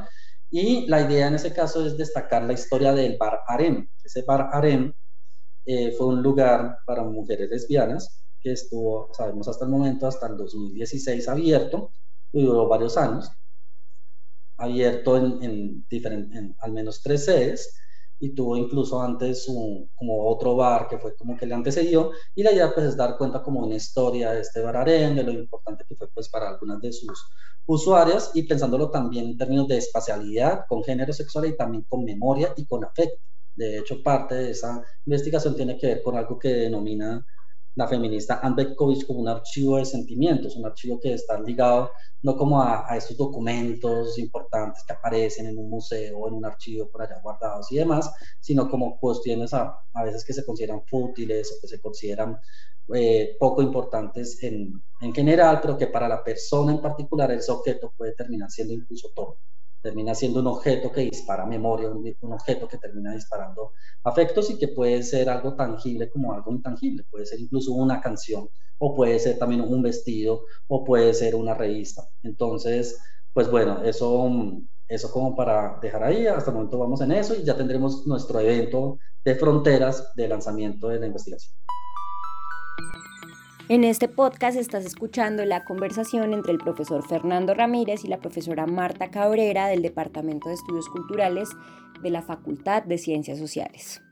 y 0.51 0.87
la 0.87 1.03
idea 1.03 1.29
en 1.29 1.35
ese 1.35 1.53
caso 1.53 1.85
es 1.85 1.99
destacar 1.99 2.44
la 2.44 2.55
historia 2.55 2.94
del 2.94 3.18
Bar 3.18 3.40
Harem. 3.46 3.87
Ese 4.03 4.23
Bar 4.23 4.49
Harem 4.53 4.94
eh, 5.64 5.92
fue 5.92 6.07
un 6.09 6.23
lugar 6.23 6.79
para 6.87 7.05
mujeres 7.05 7.51
lesbianas 7.51 8.25
que 8.40 8.53
estuvo, 8.53 9.11
sabemos 9.12 9.49
hasta 9.49 9.64
el 9.64 9.70
momento, 9.70 10.07
hasta 10.07 10.27
el 10.29 10.37
2016 10.37 11.29
abierto, 11.29 11.92
y 12.33 12.44
duró 12.44 12.68
varios 12.68 12.96
años, 12.96 13.31
abierto 14.57 15.16
en, 15.16 15.42
en, 15.42 15.87
en 16.33 16.57
al 16.61 16.73
menos 16.73 17.03
tres 17.03 17.25
sedes, 17.25 17.77
y 18.23 18.35
tuvo 18.35 18.57
incluso 18.57 19.01
antes 19.01 19.49
un, 19.49 19.90
como 19.94 20.29
otro 20.29 20.55
bar 20.55 20.87
que 20.88 20.99
fue 20.99 21.16
como 21.16 21.37
que 21.37 21.46
le 21.46 21.55
antecedió 21.55 22.11
y 22.35 22.42
la 22.42 22.53
idea 22.53 22.73
pues 22.75 22.87
es 22.88 22.96
dar 22.96 23.16
cuenta 23.16 23.42
como 23.42 23.61
una 23.61 23.77
historia 23.77 24.33
de 24.33 24.40
este 24.42 24.61
bar 24.61 24.77
arengue, 24.77 25.23
lo 25.23 25.33
importante 25.33 25.85
que 25.88 25.96
fue 25.96 26.09
pues 26.12 26.29
para 26.29 26.51
algunas 26.51 26.81
de 26.83 26.92
sus 26.92 27.31
usuarias 27.66 28.31
y 28.35 28.42
pensándolo 28.42 28.90
también 28.90 29.27
en 29.27 29.38
términos 29.38 29.68
de 29.68 29.79
espacialidad, 29.79 30.64
con 30.68 30.85
género 30.85 31.12
sexual 31.14 31.46
y 31.46 31.57
también 31.57 31.85
con 31.88 32.05
memoria 32.05 32.53
y 32.57 32.66
con 32.66 32.85
afecto. 32.85 33.23
De 33.61 33.79
hecho, 33.79 34.03
parte 34.03 34.35
de 34.37 34.51
esa 34.53 34.83
investigación 35.05 35.55
tiene 35.55 35.77
que 35.77 35.87
ver 35.88 36.03
con 36.03 36.16
algo 36.16 36.38
que 36.38 36.49
denomina 36.49 37.23
la 37.75 37.87
feminista 37.87 38.40
Anne 38.42 38.57
Betkovich 38.57 39.07
como 39.07 39.20
un 39.20 39.29
archivo 39.29 39.77
de 39.77 39.85
sentimientos, 39.85 40.57
un 40.57 40.64
archivo 40.64 40.99
que 40.99 41.12
está 41.12 41.38
ligado 41.38 41.90
no 42.23 42.37
como 42.37 42.62
a, 42.62 42.90
a, 42.90 42.96
estos 42.96 43.18
documentos 43.18 44.18
importantes 44.18 44.83
que 44.85 44.94
aparecen 44.94 45.46
en 45.46 45.59
un 45.59 45.68
museo 45.68 46.18
o 46.18 46.29
en 46.29 46.35
un 46.35 46.46
archivo 46.46 46.90
por 46.90 47.03
allá 47.03 47.20
guardados 47.23 47.70
y 47.70 47.77
demás, 47.77 48.11
sino 48.40 48.68
como 48.70 48.99
cuestiones 48.99 49.53
a, 49.53 49.79
a 49.92 50.05
veces 50.05 50.25
que 50.25 50.33
se 50.33 50.44
consideran 50.44 50.83
fútiles 50.87 51.53
o 51.53 51.61
que 51.61 51.68
se 51.68 51.81
consideran 51.83 52.40
eh, 52.94 53.37
poco 53.38 53.61
importantes 53.61 54.42
en, 54.42 54.83
en 55.03 55.14
general, 55.14 55.61
pero 55.61 55.77
que 55.77 55.87
para 55.87 56.09
la 56.09 56.25
persona 56.25 56.73
en 56.73 56.81
particular 56.81 57.31
ese 57.31 57.53
objeto 57.53 57.92
puede 57.94 58.12
terminar 58.14 58.51
siendo 58.51 58.73
incluso 58.73 59.11
todo 59.14 59.37
termina 59.81 60.14
siendo 60.14 60.40
un 60.40 60.47
objeto 60.47 60.93
que 60.93 61.03
dispara 61.03 61.47
memoria, 61.47 61.88
un, 61.88 62.33
objeto 62.33 62.69
que 62.69 62.79
termina 62.79 63.12
disparando 63.12 63.73
afectos 64.05 64.51
y 64.51 64.59
que 64.59 64.69
puede 64.69 65.03
ser 65.03 65.29
algo 65.29 65.55
tangible 65.55 66.11
como 66.11 66.33
algo 66.33 66.53
intangible, 66.53 67.05
puede 67.11 67.27
ser 67.27 67.40
incluso 67.40 67.73
una 67.73 68.01
canción 68.01 68.49
o 68.79 68.95
puede 68.95 69.19
ser 69.19 69.38
también 69.38 69.61
un 69.61 69.83
vestido 69.83 70.45
o 70.69 70.85
puede 70.85 71.14
ser 71.14 71.35
una 71.35 71.55
revista. 71.55 72.03
Entonces, 72.23 72.99
pues 73.33 73.51
bueno, 73.51 73.83
eso, 73.83 74.31
eso 74.88 75.11
como 75.12 75.37
para 75.37 75.79
dejar 75.81 76.05
ahí, 76.05 76.27
hasta 76.27 76.51
el 76.51 76.57
momento 76.57 76.79
vamos 76.79 77.01
en 77.01 77.12
eso 77.12 77.35
y 77.35 77.45
ya 77.45 77.57
tendremos 77.57 78.07
nuestro 78.07 78.40
evento 78.40 78.99
de 79.25 79.35
fronteras 79.35 80.12
de 80.14 80.29
lanzamiento 80.29 80.88
de 80.88 81.01
la 81.01 81.07
investigación. 81.07 81.55
En 83.71 83.85
este 83.85 84.09
podcast 84.09 84.59
estás 84.59 84.85
escuchando 84.85 85.45
la 85.45 85.65
conversación 85.65 86.35
entre 86.35 86.51
el 86.51 86.59
profesor 86.59 87.09
Fernando 87.09 87.55
Ramírez 87.55 88.03
y 88.03 88.09
la 88.09 88.19
profesora 88.19 88.67
Marta 88.67 89.13
Cabrera 89.13 89.69
del 89.69 89.81
Departamento 89.81 90.49
de 90.49 90.57
Estudios 90.57 90.89
Culturales 90.89 91.51
de 92.03 92.11
la 92.11 92.21
Facultad 92.21 92.83
de 92.83 92.99
Ciencias 92.99 93.39
Sociales. 93.39 94.03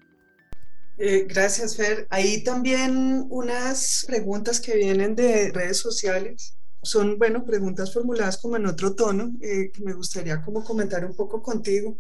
Eh, 0.97 1.27
gracias, 1.29 1.77
Fer. 1.77 2.07
Ahí 2.09 2.45
también 2.45 3.27
unas 3.31 4.05
preguntas 4.07 4.61
que 4.61 4.77
vienen 4.77 5.17
de 5.17 5.51
redes 5.51 5.79
sociales. 5.79 6.55
Son, 6.85 7.19
bueno, 7.19 7.45
preguntas 7.45 7.93
formuladas 7.93 8.39
como 8.39 8.59
en 8.59 8.67
otro 8.67 8.95
tono, 8.95 9.33
eh, 9.41 9.73
que 9.73 9.83
me 9.83 9.93
gustaría 9.93 10.41
como 10.41 10.63
comentar 10.63 11.05
un 11.05 11.17
poco 11.17 11.43
contigo. 11.43 11.97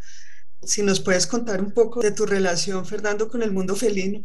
Si 0.62 0.84
nos 0.84 1.00
puedes 1.00 1.26
contar 1.26 1.60
un 1.60 1.72
poco 1.72 2.02
de 2.02 2.12
tu 2.12 2.24
relación, 2.24 2.86
Fernando, 2.86 3.28
con 3.28 3.42
el 3.42 3.50
mundo 3.50 3.74
felino. 3.74 4.20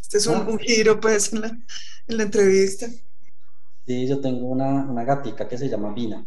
Este 0.00 0.18
es 0.18 0.26
un, 0.26 0.36
ah. 0.36 0.58
giro, 0.60 1.00
pues, 1.00 1.32
en 1.32 1.42
la, 1.42 1.48
en 1.48 2.16
la, 2.16 2.22
entrevista. 2.22 2.86
Sí, 3.86 4.06
yo 4.06 4.20
tengo 4.20 4.46
una, 4.46 4.90
una 4.90 5.04
gatica 5.04 5.48
que 5.48 5.58
se 5.58 5.68
llama 5.68 5.92
Vina. 5.92 6.26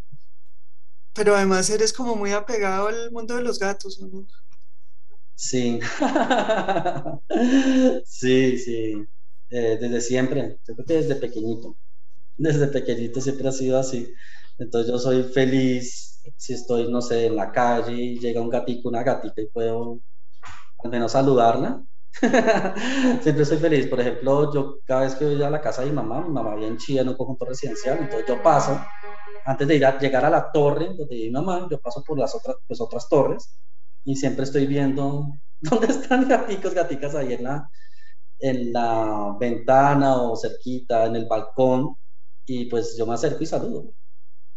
Pero 1.14 1.36
además 1.36 1.70
eres 1.70 1.94
como 1.94 2.16
muy 2.16 2.32
apegado 2.32 2.88
al 2.88 3.12
mundo 3.12 3.36
de 3.36 3.44
los 3.44 3.60
gatos, 3.60 4.00
no? 4.00 4.26
Sí. 5.36 5.80
sí, 8.06 8.58
sí. 8.58 9.08
Eh, 9.50 9.78
desde 9.82 10.02
siempre. 10.02 10.60
Yo 10.68 10.76
creo 10.76 10.86
que 10.86 10.94
desde 10.94 11.16
pequeñito. 11.16 11.76
Desde 12.38 12.68
pequeñito 12.68 13.20
siempre 13.20 13.50
ha 13.50 13.52
sido 13.52 13.78
así. 13.78 14.14
Entonces 14.58 14.92
yo 14.92 15.00
soy 15.00 15.24
feliz 15.24 16.12
si 16.38 16.54
estoy, 16.54 16.92
no 16.92 17.02
sé, 17.02 17.26
en 17.26 17.36
la 17.36 17.52
calle 17.52 17.94
y 17.94 18.20
llega 18.20 18.42
un 18.42 18.50
gatito, 18.50 18.90
una 18.90 19.04
gatita 19.04 19.42
y 19.42 19.48
puedo 19.48 20.00
al 20.84 20.92
menos 20.92 21.12
saludarla, 21.12 21.84
siempre 23.21 23.45
soy 23.45 23.58
feliz. 23.58 23.88
Por 23.88 24.00
ejemplo, 24.00 24.54
yo 24.54 24.80
cada 24.86 25.02
vez 25.02 25.15
que 25.15 25.26
voy 25.26 25.41
a 25.41 25.50
la 25.50 25.62
casa 25.62 25.82
de 25.82 25.89
mi 25.89 25.95
mamá, 25.95 26.21
mi 26.21 26.30
mamá 26.30 26.56
vive 26.56 26.67
en 26.67 26.78
Chile 26.78 27.02
en 27.02 27.10
un 27.10 27.15
conjunto 27.15 27.45
residencial, 27.45 28.00
entonces 28.00 28.28
yo 28.28 28.41
paso, 28.41 28.80
antes 29.45 29.67
de 29.67 29.76
ir 29.76 29.86
a, 29.86 29.97
llegar 29.97 30.26
a 30.26 30.30
la 30.30 30.52
torre 30.52 30.88
donde 30.88 31.15
vive 31.15 31.26
mi 31.26 31.32
mamá, 31.32 31.67
yo 31.69 31.80
paso 31.80 32.04
por 32.06 32.19
las 32.19 32.36
otras, 32.36 32.58
pues, 32.67 32.82
otras 32.82 33.08
torres 33.10 33.60
y 34.04 34.15
siempre 34.15 34.43
estoy 34.43 34.67
viendo 34.67 35.34
dónde 35.62 35.88
están 35.88 36.28
gaticos, 36.28 36.74
gaticas 36.74 37.15
ahí 37.15 37.34
en 37.34 37.43
la, 37.43 37.69
en 38.39 38.74
la 38.74 39.36
ventana 39.39 40.21
o 40.21 40.36
cerquita, 40.36 41.06
en 41.06 41.15
el 41.15 41.28
balcón, 41.28 41.95
y 42.45 42.65
pues 42.65 42.97
yo 42.97 43.06
me 43.06 43.13
acerco 43.13 43.43
y 43.43 43.45
saludo. 43.45 43.93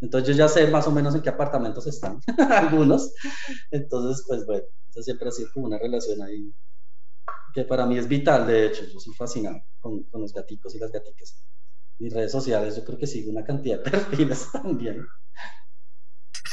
Entonces 0.01 0.29
yo 0.29 0.35
ya 0.45 0.49
sé 0.49 0.67
más 0.69 0.87
o 0.87 0.91
menos 0.93 1.15
en 1.15 1.23
qué 1.23 1.31
apartamentos 1.31 1.87
están 1.87 2.21
algunos. 2.51 3.15
Entonces, 3.71 4.25
pues 4.29 4.45
bueno, 4.47 4.65
eso 4.91 5.03
siempre 5.03 5.29
ha 5.29 5.33
sido 5.33 5.51
como 5.55 5.67
una 5.67 5.79
relación 5.79 6.23
ahí 6.23 6.53
que 7.55 7.65
para 7.65 7.87
mí 7.87 7.97
es 7.97 8.09
vital, 8.09 8.47
de 8.47 8.67
hecho, 8.67 8.85
yo 8.85 8.99
soy 8.99 9.15
fascinado 9.15 9.63
con, 9.81 10.03
con 10.05 10.21
los 10.21 10.35
gaticos 10.35 10.75
y 10.75 10.79
las 10.81 10.91
gaticas. 10.91 11.43
Mis 12.01 12.13
redes 12.13 12.33
sociales, 12.33 12.77
yo 12.77 12.85
creo 12.85 12.99
que 12.99 13.07
sigo 13.07 13.31
una 13.31 13.45
cantidad 13.45 13.83
de 13.83 13.91
perfiles 13.91 14.49
también. 14.53 15.07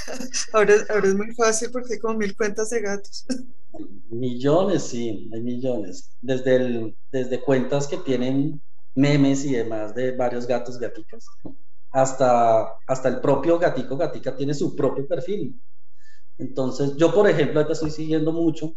Ahora, 0.54 0.74
ahora 0.90 1.08
es 1.08 1.16
muy 1.16 1.34
fácil 1.36 1.70
porque 1.72 1.94
hay 1.94 2.00
como 2.00 2.18
mil 2.18 2.36
cuentas 2.36 2.70
de 2.70 2.82
gatos. 2.82 3.26
Millones, 4.10 4.84
sí, 4.84 5.30
hay 5.34 5.42
millones. 5.42 6.12
Desde, 6.22 6.56
el, 6.56 6.98
desde 7.12 7.42
cuentas 7.42 7.88
que 7.88 7.98
tienen 7.98 8.62
memes 8.96 9.46
y 9.46 9.54
demás 9.54 9.94
de 9.96 10.16
varios 10.16 10.48
gatos, 10.48 10.80
gaticas, 10.80 11.26
hasta, 11.92 12.74
hasta 12.88 13.10
el 13.10 13.22
propio 13.22 13.60
gatico, 13.60 13.96
gatica 13.96 14.36
tiene 14.36 14.54
su 14.54 14.76
propio 14.76 15.08
perfil. 15.08 15.62
Entonces, 16.38 16.96
yo, 16.98 17.14
por 17.14 17.30
ejemplo, 17.30 17.60
ahorita 17.60 17.74
estoy 17.74 17.92
siguiendo 17.92 18.34
mucho 18.34 18.76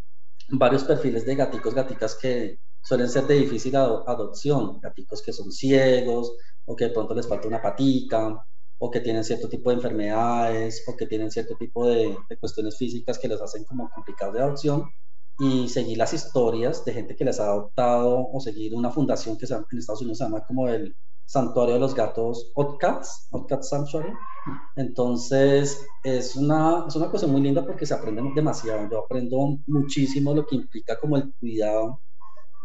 varios 0.49 0.85
perfiles 0.85 1.25
de 1.25 1.35
gaticos, 1.35 1.75
gaticas 1.75 2.17
que 2.17 2.59
suelen 2.83 3.09
ser 3.09 3.27
de 3.27 3.35
difícil 3.35 3.75
adopción, 3.77 4.79
gaticos 4.81 5.23
que 5.23 5.33
son 5.33 5.51
ciegos 5.51 6.33
o 6.67 6.77
que 6.77 6.85
de 6.85 6.91
pronto 6.91 7.15
les 7.15 7.29
falta 7.29 7.49
una 7.49 7.63
patica 7.63 8.45
o 8.79 8.91
que 8.91 9.01
tienen 9.01 9.25
cierto 9.25 9.49
tipo 9.49 9.71
de 9.71 9.77
enfermedades 9.77 10.85
o 10.87 10.97
que 10.97 11.07
tienen 11.07 11.31
cierto 11.31 11.57
tipo 11.57 11.87
de, 11.87 12.17
cuestiones 12.41 12.77
físicas 12.77 13.19
que 13.19 13.29
les 13.29 13.41
hacen 13.41 13.65
como 13.65 13.89
complicados 13.91 14.35
de 14.35 14.43
adopción. 14.43 14.91
Y 15.39 15.69
seguir 15.69 15.99
las 15.99 16.13
historias 16.13 16.85
de 16.85 16.93
gente 16.93 17.17
que 17.17 17.25
les 17.25 17.41
ha 17.41 17.47
adoptado 17.47 18.29
o 18.33 18.41
seguir 18.41 18.73
una 18.73 18.91
fundación 18.91 19.37
que 19.37 19.47
en 19.47 19.79
Estados 19.79 20.03
Unidos 20.03 20.19
se 20.19 20.25
llama 20.25 20.45
como 20.47 20.69
el 20.69 20.95
Santuario 21.27 21.75
de 21.75 21.81
los 21.81 21.95
Gatos 21.95 22.53
Outcats, 22.57 23.29
Outcats 23.33 23.69
Sanctuary. 23.69 24.13
Entonces, 24.77 25.87
es 26.03 26.37
una, 26.37 26.85
es 26.87 26.97
una 26.97 27.11
cosa 27.11 27.27
muy 27.27 27.41
linda 27.41 27.65
porque 27.65 27.87
se 27.87 27.95
aprende 27.95 28.23
demasiado. 28.35 28.89
Yo 28.91 29.05
aprendo 29.05 29.59
muchísimo 29.67 30.35
lo 30.35 30.47
que 30.47 30.57
implica 30.57 30.99
como 30.99 31.17
el 31.17 31.33
cuidado 31.41 32.03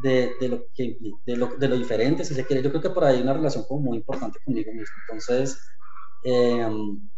de, 0.04 0.34
de 0.40 0.50
lo, 0.50 0.64
que, 0.74 0.98
de, 1.26 1.38
lo, 1.38 1.58
de 1.58 1.68
lo 1.68 1.78
diferente, 1.78 2.26
si 2.26 2.34
se 2.34 2.46
quiere. 2.46 2.64
Yo 2.64 2.70
creo 2.70 2.82
que 2.82 2.90
por 2.90 3.04
ahí 3.04 3.18
hay 3.18 3.22
una 3.24 3.34
relación 3.34 3.66
como 3.68 3.82
muy 3.82 3.98
importante 3.98 4.40
conmigo 4.44 4.72
mismo. 4.74 4.96
Entonces, 5.08 5.58
em, 6.24 7.10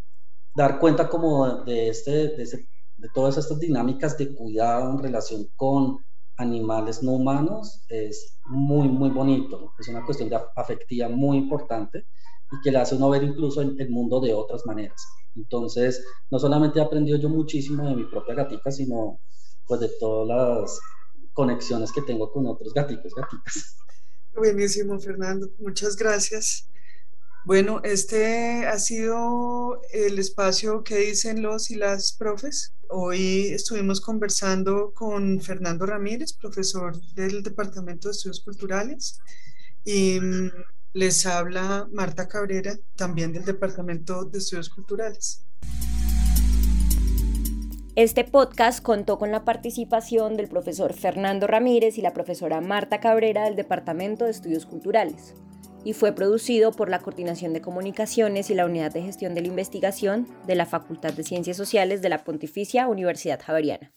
dar 0.55 0.79
cuenta 0.79 1.09
como 1.09 1.63
de, 1.63 1.89
este, 1.89 2.11
de, 2.11 2.67
de 2.97 3.09
todas 3.13 3.37
estas 3.37 3.59
dinámicas 3.59 4.17
de 4.17 4.33
cuidado 4.35 4.91
en 4.91 4.99
relación 4.99 5.47
con 5.55 5.99
animales 6.41 7.03
no 7.03 7.13
humanos 7.13 7.83
es 7.89 8.37
muy, 8.45 8.87
muy 8.89 9.09
bonito. 9.09 9.73
Es 9.79 9.87
una 9.87 10.05
cuestión 10.05 10.29
de 10.29 10.39
afectiva 10.55 11.09
muy 11.09 11.37
importante 11.37 12.05
y 12.51 12.61
que 12.63 12.71
le 12.71 12.79
hace 12.79 12.95
uno 12.95 13.09
ver 13.09 13.23
incluso 13.23 13.61
el, 13.61 13.79
el 13.79 13.89
mundo 13.89 14.19
de 14.19 14.33
otras 14.33 14.65
maneras. 14.65 15.01
Entonces, 15.35 16.05
no 16.29 16.39
solamente 16.39 16.79
he 16.79 16.83
aprendido 16.83 17.17
yo 17.17 17.29
muchísimo 17.29 17.87
de 17.87 17.95
mi 17.95 18.05
propia 18.05 18.35
gatica, 18.35 18.71
sino 18.71 19.19
pues 19.65 19.79
de 19.79 19.89
todas 19.99 20.27
las 20.27 20.79
conexiones 21.33 21.91
que 21.91 22.01
tengo 22.01 22.31
con 22.31 22.45
otros 22.47 22.73
gaticos, 22.73 23.13
gatitas. 23.15 23.77
Buenísimo, 24.35 24.99
Fernando. 24.99 25.49
Muchas 25.59 25.95
gracias. 25.95 26.67
Bueno, 27.43 27.81
este 27.83 28.67
ha 28.67 28.77
sido 28.77 29.81
el 29.91 30.19
espacio 30.19 30.83
que 30.83 30.97
dicen 30.97 31.41
los 31.41 31.71
y 31.71 31.75
las 31.75 32.13
profes. 32.13 32.75
Hoy 32.87 33.47
estuvimos 33.47 33.99
conversando 33.99 34.93
con 34.93 35.41
Fernando 35.41 35.87
Ramírez, 35.87 36.33
profesor 36.33 37.01
del 37.15 37.41
Departamento 37.41 38.07
de 38.07 38.11
Estudios 38.11 38.41
Culturales, 38.41 39.19
y 39.83 40.19
mm, 40.19 40.51
les 40.93 41.25
habla 41.25 41.87
Marta 41.91 42.27
Cabrera, 42.27 42.77
también 42.95 43.33
del 43.33 43.43
Departamento 43.43 44.23
de 44.25 44.37
Estudios 44.37 44.69
Culturales. 44.69 45.43
Este 47.95 48.23
podcast 48.23 48.83
contó 48.83 49.17
con 49.17 49.31
la 49.31 49.45
participación 49.45 50.37
del 50.37 50.47
profesor 50.47 50.93
Fernando 50.93 51.47
Ramírez 51.47 51.97
y 51.97 52.03
la 52.03 52.13
profesora 52.13 52.61
Marta 52.61 52.99
Cabrera 52.99 53.45
del 53.45 53.55
Departamento 53.55 54.25
de 54.25 54.31
Estudios 54.31 54.67
Culturales 54.67 55.33
y 55.83 55.93
fue 55.93 56.13
producido 56.13 56.71
por 56.71 56.89
la 56.89 56.99
Coordinación 56.99 57.53
de 57.53 57.61
Comunicaciones 57.61 58.49
y 58.49 58.55
la 58.55 58.65
Unidad 58.65 58.91
de 58.91 59.01
Gestión 59.01 59.33
de 59.33 59.41
la 59.41 59.47
Investigación 59.47 60.27
de 60.47 60.55
la 60.55 60.65
Facultad 60.65 61.13
de 61.13 61.23
Ciencias 61.23 61.57
Sociales 61.57 62.01
de 62.01 62.09
la 62.09 62.23
Pontificia 62.23 62.87
Universidad 62.87 63.41
Javeriana. 63.41 63.91